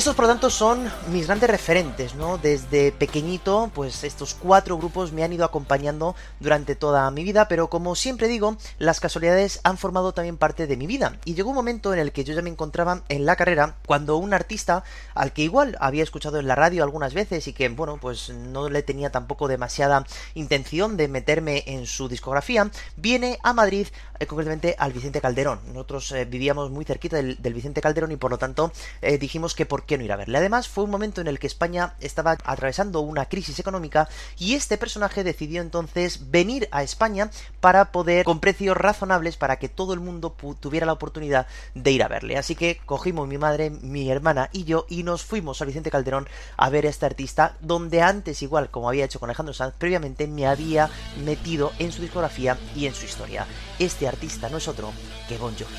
[0.00, 2.38] Estos, por lo tanto, son mis grandes referentes, ¿no?
[2.38, 7.68] Desde pequeñito, pues estos cuatro grupos me han ido acompañando durante toda mi vida, pero
[7.68, 11.18] como siempre digo, las casualidades han formado también parte de mi vida.
[11.26, 14.16] Y llegó un momento en el que yo ya me encontraba en la carrera cuando
[14.16, 17.98] un artista, al que igual había escuchado en la radio algunas veces y que, bueno,
[18.00, 23.88] pues no le tenía tampoco demasiada intención de meterme en su discografía, viene a Madrid,
[24.18, 25.60] eh, concretamente al Vicente Calderón.
[25.66, 28.72] Nosotros eh, vivíamos muy cerquita del, Vicente Calderón y por lo tanto
[29.02, 30.38] eh, dijimos que por qué no ir a verle.
[30.38, 34.78] Además, fue un momento en el que España estaba atravesando una crisis económica y este
[34.78, 37.28] personaje decidió entonces venir a España
[37.58, 42.04] para poder, con precios razonables, para que todo el mundo tuviera la oportunidad de ir
[42.04, 42.36] a verle.
[42.36, 46.28] Así que cogimos mi madre, mi hermana y yo y nos fuimos al Vicente Calderón
[46.56, 50.28] a ver a este artista, donde antes, igual como había hecho con Alejandro Sanz, previamente
[50.28, 50.88] me había
[51.24, 53.44] metido en su discografía y en su historia.
[53.80, 54.92] Este artista no es otro
[55.28, 55.74] que Bon Jovi.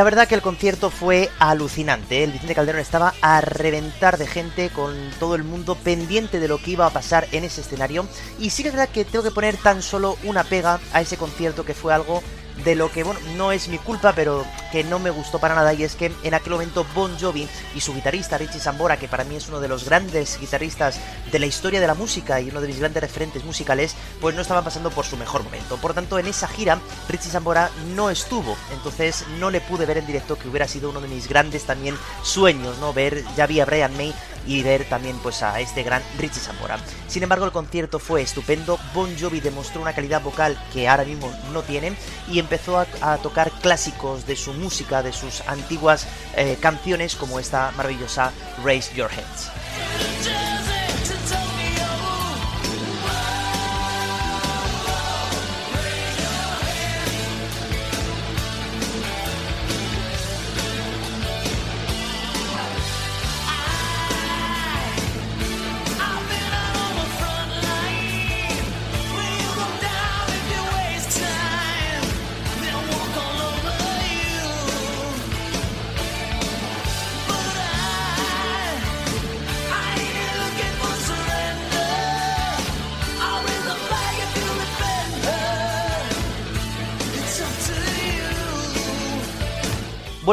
[0.00, 2.20] La verdad que el concierto fue alucinante.
[2.20, 2.24] ¿eh?
[2.24, 6.56] El Vicente Calderón estaba a reventar de gente con todo el mundo pendiente de lo
[6.56, 8.06] que iba a pasar en ese escenario.
[8.38, 11.18] Y sí que es verdad que tengo que poner tan solo una pega a ese
[11.18, 12.22] concierto que fue algo
[12.64, 15.72] de lo que, bueno, no es mi culpa, pero que no me gustó para nada,
[15.72, 19.24] y es que en aquel momento Bon Jovi y su guitarrista Richie Sambora, que para
[19.24, 21.00] mí es uno de los grandes guitarristas
[21.30, 24.42] de la historia de la música y uno de mis grandes referentes musicales, pues no
[24.42, 25.76] estaban pasando por su mejor momento.
[25.76, 30.06] Por tanto, en esa gira, Richie Sambora no estuvo, entonces no le pude ver en
[30.06, 32.92] directo, que hubiera sido uno de mis grandes también sueños, ¿no?
[32.92, 34.14] Ver, ya vi a Brian May
[34.50, 36.76] y ver también pues a este gran Richie Sambora.
[37.06, 41.32] Sin embargo, el concierto fue estupendo, Bon Jovi demostró una calidad vocal que ahora mismo
[41.52, 41.92] no tiene
[42.28, 47.70] y empezó a, tocar clásicos de su música, de sus antiguas eh, canciones como esta
[47.76, 48.32] maravillosa
[48.64, 50.49] Raise Your Heads.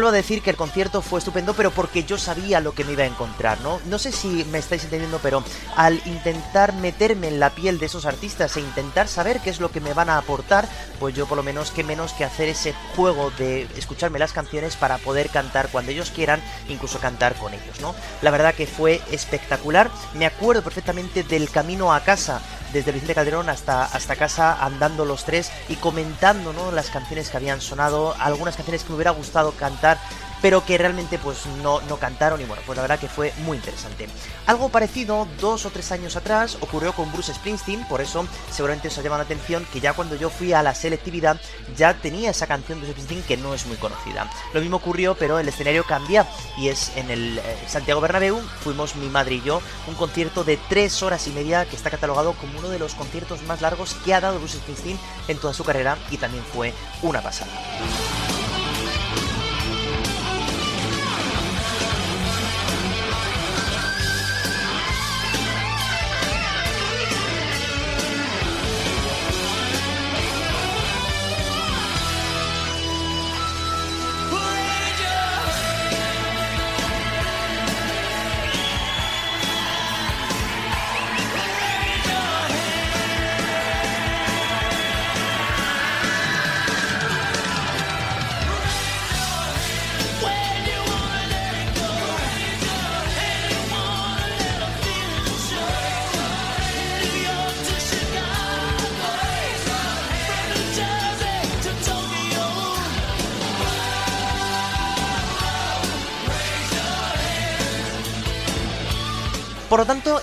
[0.07, 3.03] A decir que el concierto fue estupendo, pero porque yo sabía lo que me iba
[3.03, 3.81] a encontrar, ¿no?
[3.87, 5.43] No sé si me estáis entendiendo, pero
[5.75, 9.69] al intentar meterme en la piel de esos artistas e intentar saber qué es lo
[9.69, 10.67] que me van a aportar,
[10.99, 14.77] pues yo por lo menos qué menos que hacer ese juego de escucharme las canciones
[14.77, 17.93] para poder cantar cuando ellos quieran, incluso cantar con ellos, ¿no?
[18.21, 19.91] La verdad que fue espectacular.
[20.13, 22.41] Me acuerdo perfectamente del camino a casa
[22.73, 26.71] desde Vicente Calderón hasta, hasta casa andando los tres y comentando ¿no?
[26.71, 29.97] las canciones que habían sonado, algunas canciones que me hubiera gustado cantar
[30.41, 33.57] pero que realmente pues no, no cantaron y bueno, pues la verdad que fue muy
[33.57, 34.07] interesante.
[34.45, 38.97] Algo parecido dos o tres años atrás ocurrió con Bruce Springsteen, por eso seguramente os
[38.97, 41.39] ha llamado la atención que ya cuando yo fui a la selectividad
[41.75, 44.29] ya tenía esa canción de Bruce Springsteen que no es muy conocida.
[44.53, 46.27] Lo mismo ocurrió, pero el escenario cambia
[46.57, 50.57] y es en el eh, Santiago Bernabéu, fuimos mi madre y yo, un concierto de
[50.69, 54.13] tres horas y media que está catalogado como uno de los conciertos más largos que
[54.13, 57.51] ha dado Bruce Springsteen en toda su carrera y también fue una pasada.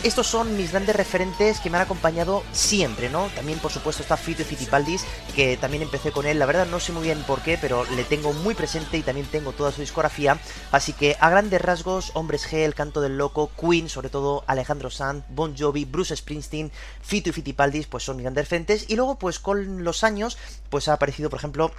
[0.05, 3.29] Estos son mis grandes referentes que me han acompañado siempre, ¿no?
[3.35, 5.03] También, por supuesto, está Fito Fitipaldis,
[5.35, 8.05] que también empecé con él, la verdad no sé muy bien por qué, pero le
[8.05, 10.39] tengo muy presente y también tengo toda su discografía,
[10.73, 14.91] así que a grandes rasgos, Hombres G, El Canto del Loco, Queen, sobre todo Alejandro
[14.91, 19.19] Sanz, Bon Jovi, Bruce Springsteen, Fito y Fitipaldis, pues son mis grandes referentes, y luego,
[19.19, 20.37] pues con los años,
[20.69, 21.71] pues ha aparecido, por ejemplo,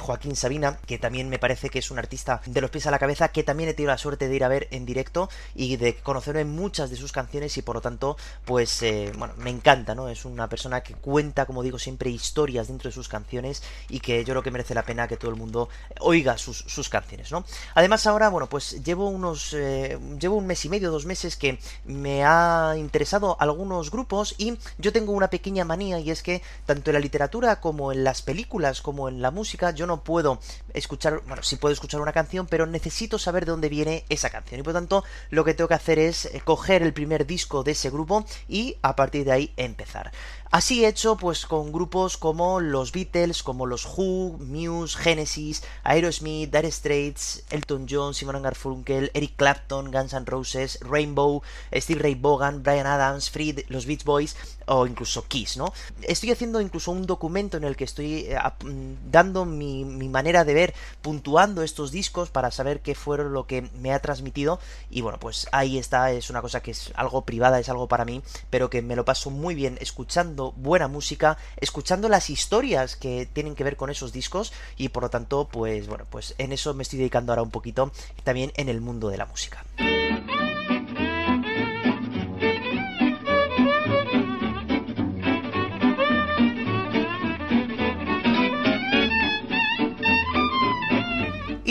[0.00, 2.98] Joaquín Sabina, que también me parece que es un artista de los pies a la
[2.98, 5.94] cabeza, que también he tenido la suerte de ir a ver en directo y de
[5.94, 8.16] conocerlo en muchas de sus canciones y por lo tanto,
[8.46, 10.08] pues, eh, bueno, me encanta, ¿no?
[10.08, 14.24] Es una persona que cuenta, como digo siempre, historias dentro de sus canciones y que
[14.24, 15.68] yo creo que merece la pena que todo el mundo
[16.00, 17.44] oiga sus, canciones, ¿no?
[17.74, 21.58] Además ahora, bueno, pues llevo unos, eh, llevo un mes y medio, dos meses que
[21.84, 26.88] me ha interesado algunos grupos y yo tengo una pequeña manía y es que tanto
[26.88, 30.38] en la literatura como en las películas como en la música yo no puedo
[30.78, 34.60] escuchar, bueno, sí puedo escuchar una canción, pero necesito saber de dónde viene esa canción
[34.60, 37.72] y por tanto lo que tengo que hacer es eh, coger el primer disco de
[37.72, 40.12] ese grupo y a partir de ahí empezar.
[40.50, 46.72] Así hecho pues con grupos como los Beatles, como los Who, Muse, Genesis, Aerosmith, Dire
[46.72, 51.42] Straits, Elton John, Simon Garfunkel, Eric Clapton, Guns N' Roses, Rainbow,
[51.74, 55.72] Steve Ray Vaughan, Brian Adams, Freed, los Beach Boys o incluso Kiss, ¿no?
[56.02, 60.44] Estoy haciendo incluso un documento en el que estoy eh, mm, dando mi, mi manera
[60.44, 65.02] de ver, puntuando estos discos para saber qué fueron lo que me ha transmitido y
[65.02, 68.22] bueno, pues ahí está, es una cosa que es algo privada, es algo para mí,
[68.48, 73.54] pero que me lo paso muy bien escuchando buena música, escuchando las historias que tienen
[73.54, 76.82] que ver con esos discos y por lo tanto, pues bueno, pues en eso me
[76.82, 77.92] estoy dedicando ahora un poquito
[78.24, 79.64] también en el mundo de la música.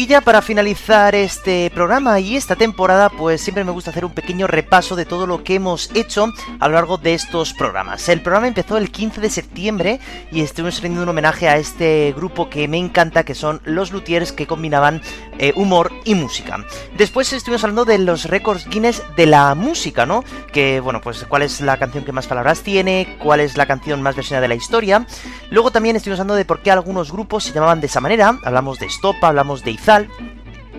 [0.08, 4.48] Ya para finalizar este programa y esta temporada, pues siempre me gusta hacer un pequeño
[4.48, 8.08] repaso de todo lo que hemos hecho a lo largo de estos programas.
[8.08, 10.00] El programa empezó el 15 de septiembre
[10.32, 14.32] y estuvimos rendiendo un homenaje a este grupo que me encanta, que son los Luthiers
[14.32, 15.02] que combinaban
[15.40, 16.66] eh, humor y música.
[16.98, 20.24] Después estuvimos hablando de los récords Guinness de la música, ¿no?
[20.52, 24.02] Que, bueno, pues cuál es la canción que más palabras tiene, cuál es la canción
[24.02, 25.06] más versionada de la historia.
[25.50, 28.40] Luego también estuvimos hablando de por qué algunos grupos se llamaban de esa manera.
[28.44, 29.72] Hablamos de Estopa, hablamos de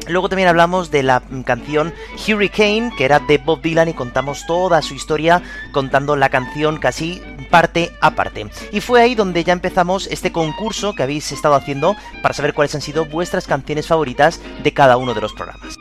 [0.06, 1.92] Luego también hablamos de la canción
[2.26, 5.42] Hurricane, que era de Bob Dylan, y contamos toda su historia
[5.72, 7.20] contando la canción casi
[7.50, 8.46] parte a parte.
[8.72, 12.74] Y fue ahí donde ya empezamos este concurso que habéis estado haciendo para saber cuáles
[12.74, 15.78] han sido vuestras canciones favoritas de cada uno de los programas.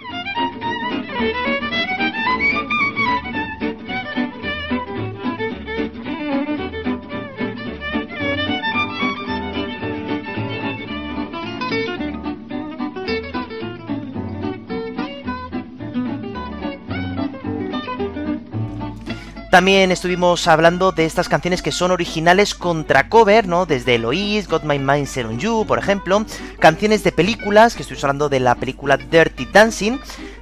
[19.49, 23.65] También estuvimos hablando de estas canciones que son originales contra cover, ¿no?
[23.65, 26.25] Desde Eloise, Got My Mind Set on You, por ejemplo.
[26.59, 29.99] Canciones de películas, que estoy hablando de la película Dirty Dancing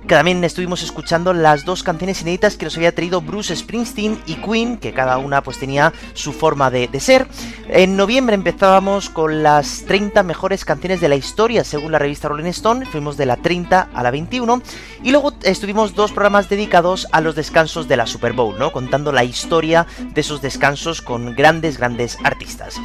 [0.07, 4.35] que también estuvimos escuchando las dos canciones inéditas que nos había traído Bruce Springsteen y
[4.35, 7.27] Queen, que cada una pues tenía su forma de, ser.
[7.69, 12.45] En noviembre empezábamos con las 30 mejores canciones de la historia según la revista Rolling
[12.45, 14.61] Stone, fuimos de la 30 a la 21
[15.03, 18.71] y luego estuvimos dos programas dedicados a los descansos de la Super Bowl, ¿no?
[18.71, 22.79] Contando la historia de esos descansos con grandes, grandes artistas.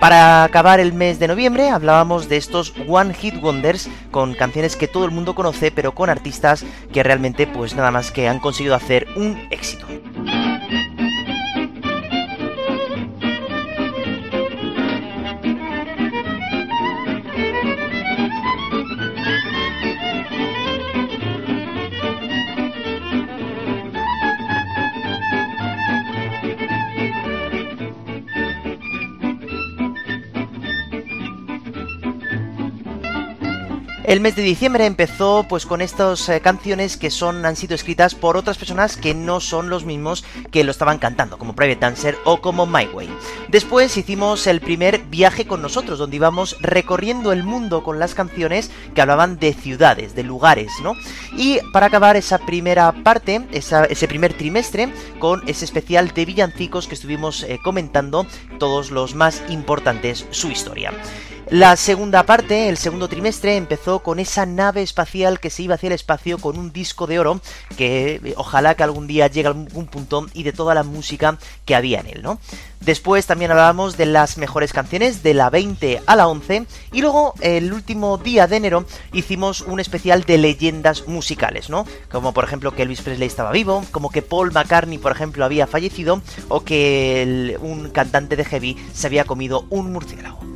[0.00, 4.88] Para acabar el mes de noviembre hablábamos de estos One Hit Wonders con canciones que
[4.88, 8.74] todo el mundo conoce pero con artistas que realmente pues nada más que han conseguido
[8.74, 9.86] hacer un éxito.
[34.04, 38.14] El mes de diciembre empezó pues con estas eh, canciones que son han sido escritas
[38.14, 42.18] por otras personas que no son los mismos que lo estaban cantando, como Private Dancer
[42.24, 43.08] o como My Way.
[43.48, 48.70] Después hicimos el primer viaje con nosotros, donde íbamos recorriendo el mundo con las canciones
[48.94, 50.92] que hablaban de ciudades, de lugares, ¿no?
[51.38, 56.94] Y para acabar esa primera parte, ese primer trimestre, con ese especial de villancicos que
[56.94, 58.26] estuvimos eh, comentando,
[58.58, 60.92] todos los más importantes, su historia.
[61.50, 65.88] La segunda parte, el segundo trimestre, empezó con esa nave espacial que se iba hacia
[65.88, 67.40] el espacio con un disco de oro
[67.76, 71.36] que eh, ojalá que algún día llegue a algún punto y de toda la música
[71.66, 72.38] que había en él, ¿no?
[72.80, 77.34] Después también hablábamos de las mejores canciones de la 20 a la 11 y luego
[77.40, 81.86] el último día de enero hicimos un especial de leyendas musicales, ¿no?
[82.10, 85.66] Como por ejemplo que Elvis Presley estaba vivo, como que Paul McCartney por ejemplo había
[85.66, 90.54] fallecido o que un cantante de heavy se había comido un murciélago.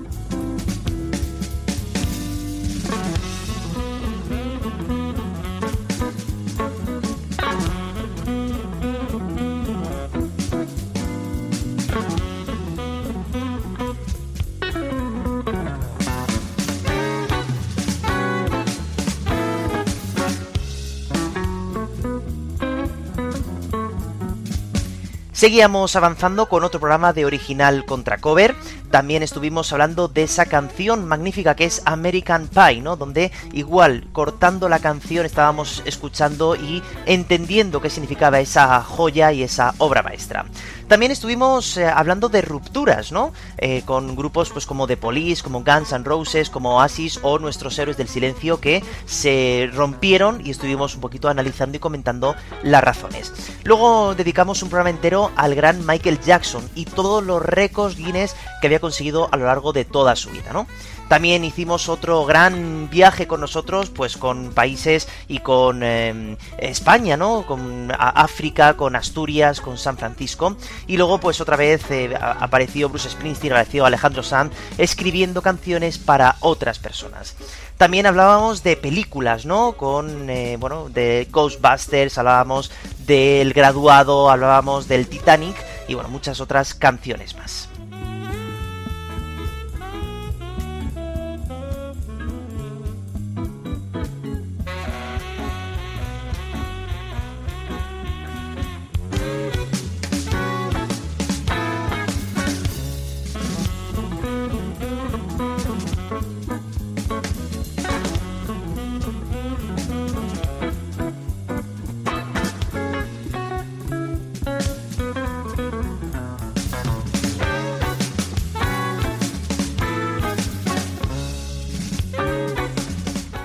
[25.39, 28.57] Seguíamos avanzando con otro programa de original contra cover.
[28.91, 32.97] También estuvimos hablando de esa canción magnífica que es American Pie, ¿no?
[32.97, 39.75] Donde igual cortando la canción estábamos escuchando y entendiendo qué significaba esa joya y esa
[39.79, 40.45] obra maestra.
[40.89, 43.35] También estuvimos eh, hablando de rupturas, ¿no?
[43.59, 47.79] Eh, con grupos pues como The Police, como Guns N' Roses, como Oasis o Nuestros
[47.79, 53.33] Héroes del Silencio que se rompieron y estuvimos un poquito analizando y comentando las razones.
[53.65, 58.69] Luego dedicamos un programa entero al gran Michael Jackson y todos los récords Guinness que
[58.69, 60.67] había conseguido a lo largo de toda su vida, ¿no?
[61.09, 67.47] También hicimos otro gran viaje con nosotros, pues con países y con eh, España, ¿no?
[67.47, 70.57] Con África, con Asturias, con San Francisco.
[70.87, 76.37] Y luego, pues otra vez eh, apareció Bruce Springsteen, apareció Alejandro Sanz, escribiendo canciones para
[76.41, 77.37] otras personas.
[77.77, 79.73] También hablábamos de películas, ¿no?
[79.73, 82.71] Con, eh, bueno, de Ghostbusters, hablábamos
[83.07, 85.57] del graduado, hablábamos del Titanic
[85.87, 87.69] y, bueno, muchas otras canciones más.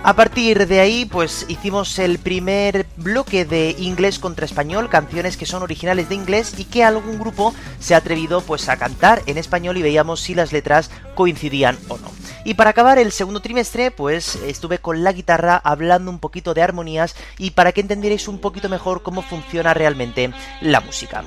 [0.06, 5.46] A partir de ahí, pues hicimos el primer bloque de inglés contra español, canciones que
[5.46, 9.38] son originales de inglés y que algún grupo se ha atrevido pues a cantar en
[9.38, 12.12] español y veíamos si las letras coincidían o no.
[12.44, 16.64] Y para acabar el segundo trimestre, pues estuve con la guitarra hablando un poquito de
[16.64, 21.24] armonías y para que entendierais un poquito mejor cómo funciona realmente la música.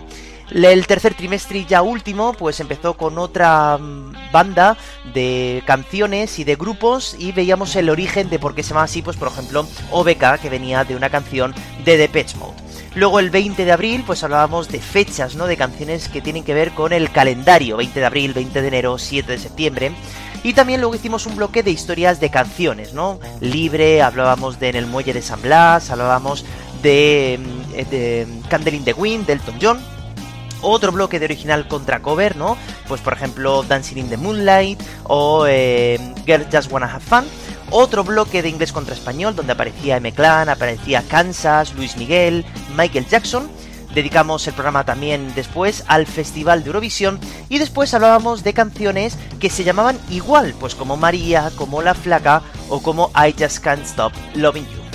[0.51, 4.77] El tercer trimestre ya último, pues empezó con otra mm, banda
[5.13, 9.03] de canciones y de grupos y veíamos el origen de por qué se llama así,
[9.03, 12.67] pues por ejemplo, OBK, que venía de una canción de Depeche Mode.
[12.95, 15.47] Luego el 20 de abril, pues hablábamos de fechas, ¿no?
[15.47, 18.97] De canciones que tienen que ver con el calendario, 20 de abril, 20 de enero,
[18.97, 19.93] 7 de septiembre.
[20.43, 23.19] Y también luego hicimos un bloque de historias de canciones, ¿no?
[23.41, 26.47] Libre, hablábamos de En el muelle de San Blas, hablábamos
[26.83, 29.96] de, mm, de Candle in the Wind, de Elton John.
[30.69, 32.57] Otro bloque de original contra cover, ¿no?
[32.89, 35.97] Pues por ejemplo Dancing in the Moonlight o eh,
[36.27, 37.25] Girls Just Wanna Have Fun.
[37.71, 42.45] Otro bloque de inglés contra español donde aparecía M-Clan, aparecía Kansas, Luis Miguel,
[42.77, 43.49] Michael Jackson.
[43.95, 49.51] Dedicamos el programa también después al Festival de Eurovisión y después hablábamos de canciones que
[49.51, 54.13] se llamaban igual, pues como María, como La Flaca o como I Just Can't Stop
[54.35, 54.86] Loving You.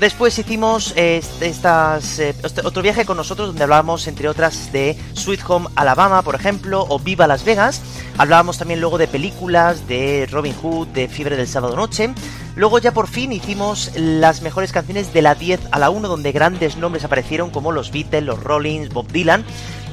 [0.00, 2.34] Después hicimos eh, estas, eh,
[2.64, 6.98] otro viaje con nosotros donde hablábamos, entre otras, de Sweet Home Alabama, por ejemplo, o
[6.98, 7.82] Viva Las Vegas.
[8.18, 12.12] Hablábamos también luego de películas, de Robin Hood, de Fiebre del Sábado Noche.
[12.56, 16.32] Luego ya por fin hicimos las mejores canciones de la 10 a la 1, donde
[16.32, 19.44] grandes nombres aparecieron como los Beatles, los Rollins, Bob Dylan.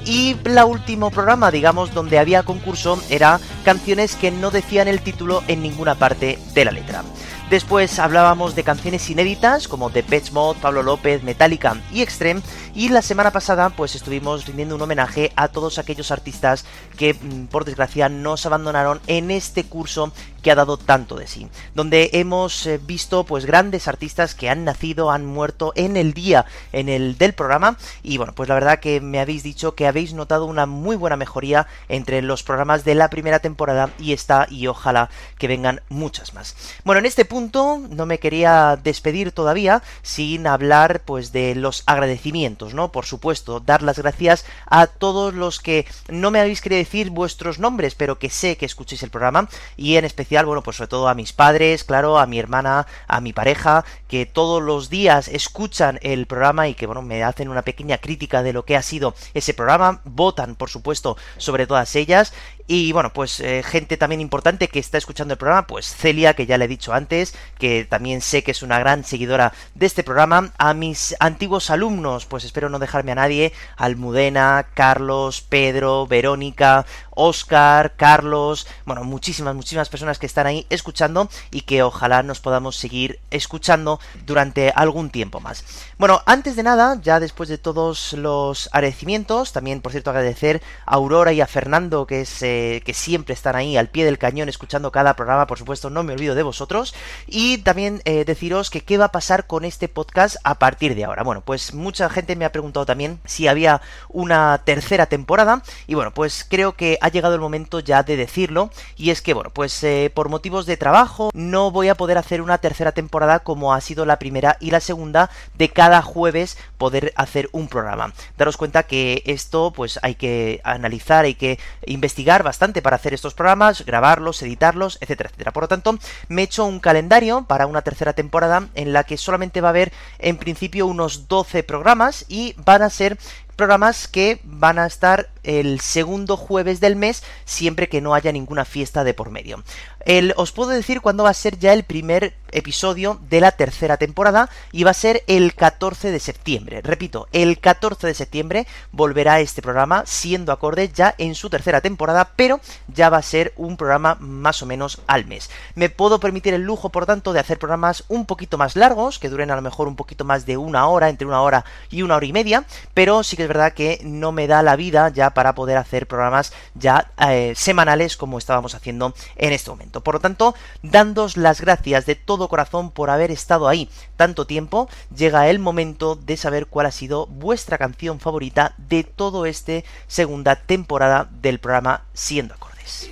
[0.05, 5.43] Y la último programa, digamos, donde había concurso era canciones que no decían el título
[5.49, 7.03] en ninguna parte de la letra.
[7.49, 12.41] Después hablábamos de canciones inéditas como The Pets Mod, Pablo López, Metallica y Extreme.
[12.75, 16.65] Y la semana pasada pues estuvimos rindiendo un homenaje a todos aquellos artistas
[16.97, 20.11] que mm, por desgracia nos abandonaron en este curso
[20.47, 24.63] que ha dado tanto de sí, donde hemos eh, visto pues grandes artistas que han
[24.63, 28.79] nacido, han muerto en el día en el del programa y bueno, pues la verdad
[28.79, 32.95] que me habéis dicho que habéis notado una muy buena mejoría entre los programas de
[32.95, 36.55] la primera temporada y esta y ojalá que vengan muchas más.
[36.85, 42.73] Bueno, en este punto no me quería despedir todavía sin hablar pues de los agradecimientos,
[42.73, 42.93] ¿no?
[42.93, 47.59] Por supuesto, dar las gracias a todos los que no me habéis querido decir vuestros
[47.59, 51.07] nombres, pero que sé que escuchéis el programa y en especial bueno, pues sobre todo
[51.07, 55.99] a mis padres, claro, a mi hermana, a mi pareja, que todos los días escuchan
[56.01, 59.15] el programa y que, bueno, me hacen una pequeña crítica de lo que ha sido
[59.33, 62.33] ese programa, votan, por supuesto, sobre todas ellas,
[62.67, 66.45] y bueno, pues eh, gente también importante que está escuchando el programa, pues Celia, que
[66.45, 70.03] ya le he dicho antes, que también sé que es una gran seguidora de este
[70.03, 76.85] programa, a mis antiguos alumnos, pues espero no dejarme a nadie, Almudena, Carlos, Pedro, Verónica,
[77.17, 82.75] Oscar, Carlos, bueno, muchísimas, muchísimas personas que están ahí escuchando y que ojalá nos podamos
[82.75, 85.63] seguir escuchando durante algún tiempo más.
[85.97, 90.95] Bueno, antes de nada, ya después de todos los agradecimientos, también por cierto agradecer a
[90.95, 94.49] Aurora y a Fernando que, es, eh, que siempre están ahí al pie del cañón
[94.49, 96.93] escuchando cada programa, por supuesto no me olvido de vosotros,
[97.25, 101.05] y también eh, deciros que qué va a pasar con este podcast a partir de
[101.05, 101.23] ahora.
[101.23, 106.11] Bueno, pues mucha gente me ha preguntado también si había una tercera temporada, y bueno,
[106.13, 109.83] pues creo que ha llegado el momento ya de decirlo, y es que bueno, pues
[109.83, 113.81] eh, por motivos de trabajo no voy a poder hacer una tercera temporada como ha
[113.81, 118.13] sido la primera y la segunda de cada jueves poder hacer un programa.
[118.37, 123.33] Daros cuenta que esto pues hay que analizar, hay que investigar bastante para hacer estos
[123.33, 125.51] programas, grabarlos, editarlos, etcétera, etcétera.
[125.51, 129.17] Por lo tanto, me he hecho un calendario para una tercera temporada en la que
[129.17, 133.17] solamente va a haber en principio unos 12 programas y van a ser
[133.57, 138.65] programas que van a estar el segundo jueves del mes, siempre que no haya ninguna
[138.65, 139.63] fiesta de por medio.
[140.05, 143.97] El, os puedo decir cuándo va a ser ya el primer episodio de la tercera
[143.97, 146.81] temporada y va a ser el 14 de septiembre.
[146.81, 152.31] Repito, el 14 de septiembre volverá este programa siendo acorde ya en su tercera temporada,
[152.35, 155.49] pero ya va a ser un programa más o menos al mes.
[155.75, 159.29] Me puedo permitir el lujo, por tanto, de hacer programas un poquito más largos, que
[159.29, 162.15] duren a lo mejor un poquito más de una hora, entre una hora y una
[162.15, 165.31] hora y media, pero sí que es verdad que no me da la vida ya
[165.37, 170.01] para poder hacer programas ya eh, semanales como estábamos haciendo en este momento.
[170.01, 174.89] Por lo tanto, dándos las gracias de todo corazón por haber estado ahí tanto tiempo,
[175.15, 180.55] llega el momento de saber cuál ha sido vuestra canción favorita de todo este segunda
[180.55, 183.11] temporada del programa Siendo Acordes.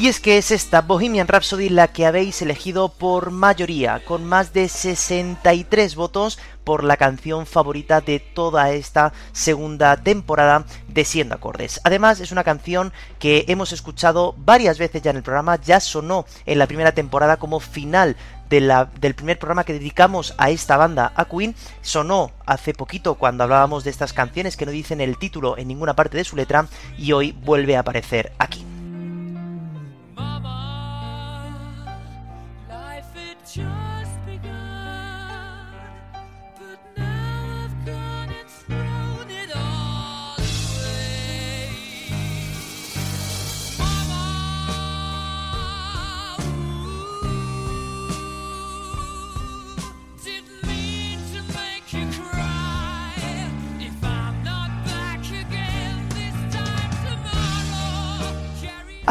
[0.00, 4.52] Y es que es esta Bohemian Rhapsody la que habéis elegido por mayoría, con más
[4.52, 11.80] de 63 votos por la canción favorita de toda esta segunda temporada de Siendo Acordes.
[11.82, 16.26] Además, es una canción que hemos escuchado varias veces ya en el programa, ya sonó
[16.46, 18.16] en la primera temporada como final
[18.48, 23.82] del primer programa que dedicamos a esta banda, a Queen, sonó hace poquito cuando hablábamos
[23.82, 27.10] de estas canciones que no dicen el título en ninguna parte de su letra y
[27.10, 28.64] hoy vuelve a aparecer aquí.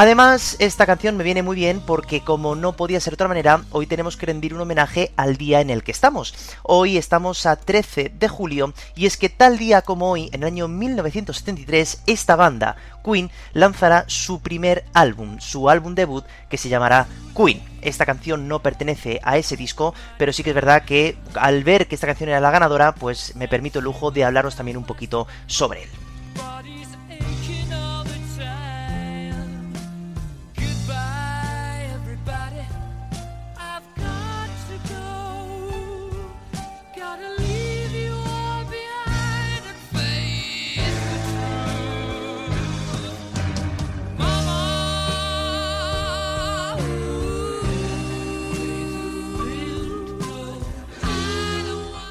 [0.00, 3.64] Además, esta canción me viene muy bien porque como no podía ser de otra manera,
[3.72, 6.32] hoy tenemos que rendir un homenaje al día en el que estamos.
[6.62, 10.46] Hoy estamos a 13 de julio y es que tal día como hoy, en el
[10.50, 17.08] año 1973, esta banda, Queen, lanzará su primer álbum, su álbum debut que se llamará
[17.36, 17.60] Queen.
[17.82, 21.88] Esta canción no pertenece a ese disco, pero sí que es verdad que al ver
[21.88, 24.84] que esta canción era la ganadora, pues me permito el lujo de hablaros también un
[24.84, 25.90] poquito sobre él.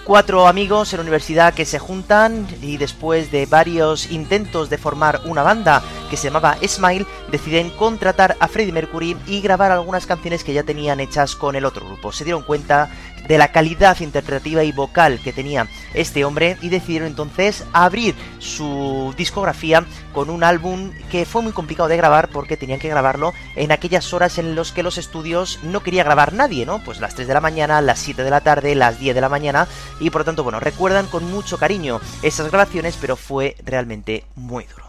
[0.07, 5.19] Cuatro amigos en la universidad que se juntan y después de varios intentos de formar
[5.25, 10.45] una banda que se llamaba Smile, deciden contratar a Freddie Mercury y grabar algunas canciones
[10.45, 12.13] que ya tenían hechas con el otro grupo.
[12.13, 12.89] Se dieron cuenta
[13.27, 19.13] de la calidad interpretativa y vocal que tenía este hombre y decidieron entonces abrir su
[19.17, 23.71] discografía con un álbum que fue muy complicado de grabar porque tenían que grabarlo en
[23.71, 26.83] aquellas horas en los que los estudios no quería grabar nadie, ¿no?
[26.83, 29.29] Pues las 3 de la mañana, las 7 de la tarde, las 10 de la
[29.29, 29.67] mañana
[29.99, 34.65] y por lo tanto, bueno, recuerdan con mucho cariño esas grabaciones, pero fue realmente muy
[34.65, 34.87] duro.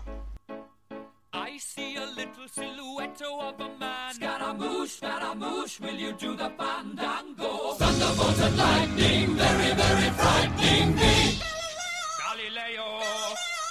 [1.33, 2.49] I see a little
[3.39, 4.15] of a man.
[4.15, 6.49] Scaramouche, Scaramouche, will you do the?
[8.29, 11.39] Thunderbolt and lightning, very, very frightening me.
[12.21, 13.01] Galileo,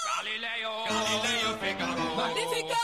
[0.07, 2.15] Galileo, Galileo Figaro.
[2.17, 2.83] Magnifico!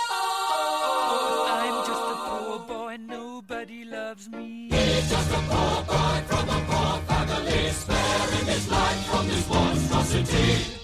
[1.49, 4.69] I'm just a poor boy, nobody loves me.
[4.71, 10.77] He's just a poor boy from a poor family, sparing his life from this monstrosity.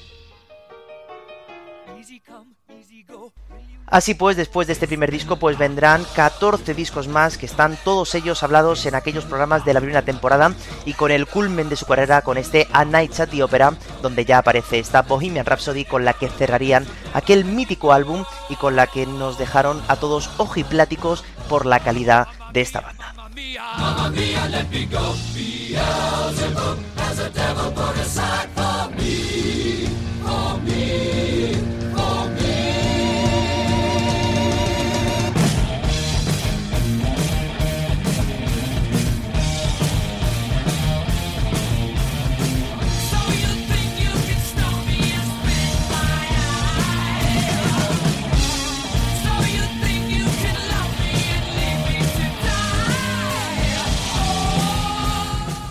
[1.99, 3.31] Easy come, easy go.
[3.89, 8.13] Así pues, después de este primer disco, pues vendrán 14 discos más que están todos
[8.15, 10.53] ellos hablados en aquellos programas de la primera temporada
[10.85, 14.25] y con el culmen de su carrera con este A Night at the Opera, donde
[14.25, 18.87] ya aparece esta Bohemian Rhapsody con la que cerrarían aquel mítico álbum y con la
[18.87, 23.13] que nos dejaron a todos ojipláticos por la calidad de esta banda.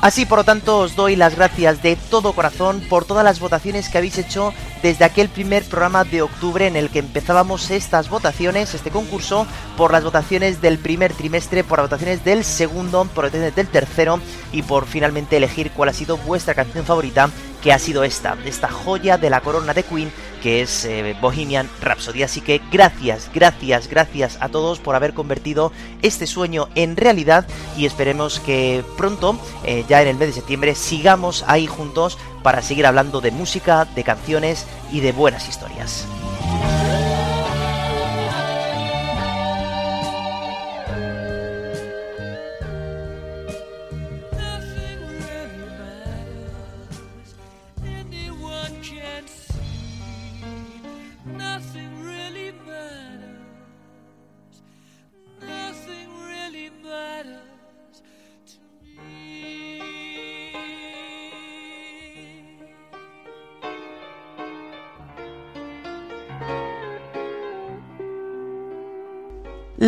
[0.00, 3.88] Así, por lo tanto, os doy las gracias de todo corazón por todas las votaciones
[3.88, 8.74] que habéis hecho desde aquel primer programa de octubre en el que empezábamos estas votaciones,
[8.74, 9.44] este concurso,
[9.76, 13.66] por las votaciones del primer trimestre, por las votaciones del segundo, por las votaciones del
[13.66, 14.20] tercero
[14.52, 17.30] y por finalmente elegir cuál ha sido vuestra canción favorita,
[17.62, 21.68] que ha sido esta, esta joya de la corona de Queen, que es eh, Bohemian
[21.80, 22.22] Rhapsody.
[22.22, 27.46] Así que gracias, gracias, gracias a todos por haber convertido este sueño en realidad
[27.76, 32.62] y esperemos que pronto, eh, ya en el mes de septiembre, sigamos ahí juntos para
[32.62, 36.06] seguir hablando de música, de canciones y de buenas historias.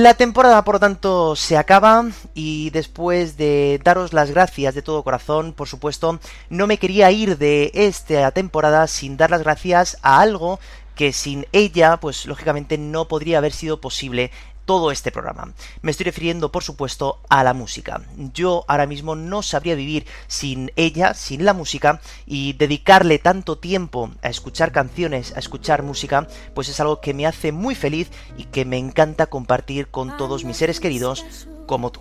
[0.00, 5.02] La temporada, por lo tanto, se acaba y después de daros las gracias de todo
[5.02, 10.22] corazón, por supuesto, no me quería ir de esta temporada sin dar las gracias a
[10.22, 10.58] algo
[10.94, 14.30] que sin ella, pues lógicamente no podría haber sido posible
[14.70, 15.52] todo este programa.
[15.82, 18.02] Me estoy refiriendo, por supuesto, a la música.
[18.32, 24.12] Yo ahora mismo no sabría vivir sin ella, sin la música, y dedicarle tanto tiempo
[24.22, 28.44] a escuchar canciones, a escuchar música, pues es algo que me hace muy feliz y
[28.44, 31.98] que me encanta compartir con todos mis seres queridos como tú.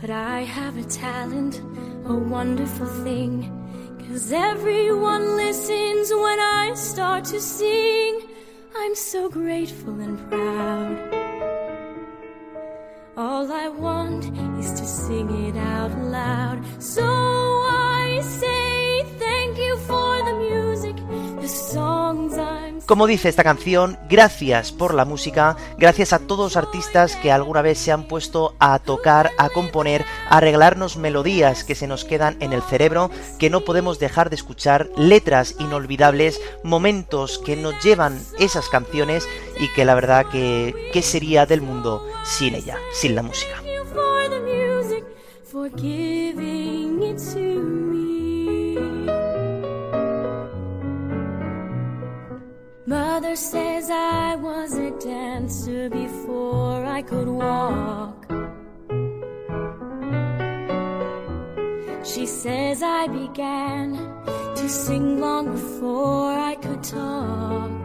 [0.00, 1.60] But I have a talent,
[2.06, 3.52] a wonderful thing.
[4.06, 8.22] Cause everyone listens when I start to sing.
[8.76, 10.96] I'm so grateful and proud.
[13.16, 14.24] All I want
[14.60, 16.62] is to sing it out loud.
[16.80, 18.67] So I say
[22.88, 27.60] Como dice esta canción, gracias por la música, gracias a todos los artistas que alguna
[27.60, 32.38] vez se han puesto a tocar, a componer, a arreglarnos melodías que se nos quedan
[32.40, 38.22] en el cerebro, que no podemos dejar de escuchar, letras inolvidables, momentos que nos llevan
[38.38, 39.28] esas canciones
[39.60, 43.62] y que la verdad que, ¿qué sería del mundo sin ella, sin la música?
[52.88, 58.24] Mother says I was a dancer before I could walk.
[62.02, 63.92] She says I began
[64.56, 67.77] to sing long before I could talk.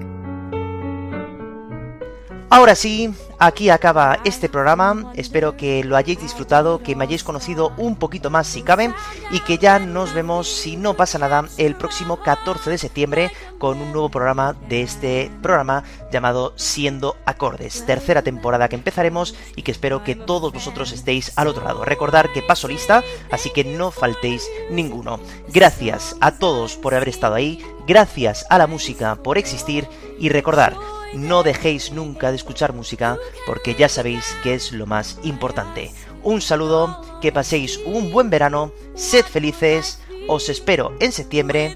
[2.50, 5.12] Ahora sí, aquí acaba este programa.
[5.16, 8.94] Espero que lo hayáis disfrutado, que me hayáis conocido un poquito más si cabe
[9.32, 13.82] y que ya nos vemos, si no pasa nada, el próximo 14 de septiembre con
[13.82, 17.86] un nuevo programa de este programa llamado Siendo Acordes.
[17.86, 21.86] Tercera temporada que empezaremos y que espero que todos vosotros estéis al otro lado.
[21.86, 25.20] Recordar que paso lista, así que no faltéis ninguno.
[25.48, 29.88] Gracias a todos por haber estado ahí, gracias a la música por existir
[30.20, 30.76] y recordar
[31.14, 35.92] no dejéis nunca de escuchar música porque ya sabéis que es lo más importante.
[36.24, 41.76] Un saludo, que paséis un buen verano, sed felices, os espero en septiembre.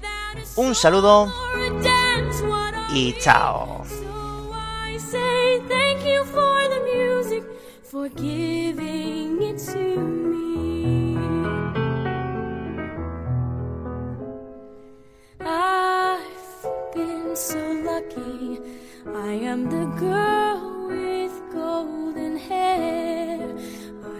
[0.56, 1.32] Un saludo
[2.94, 3.84] y chao.
[19.16, 23.38] I am the girl with golden hair.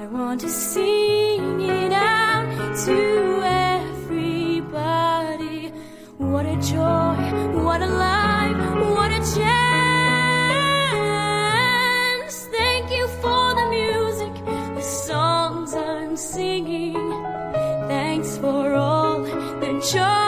[0.00, 3.42] I want to sing it out to
[3.92, 5.72] everybody.
[6.16, 7.16] What a joy,
[7.64, 8.56] what a life,
[8.94, 9.68] what a chance.
[12.46, 14.32] Thank you for the music,
[14.74, 17.12] the songs I'm singing.
[17.88, 20.27] Thanks for all the joy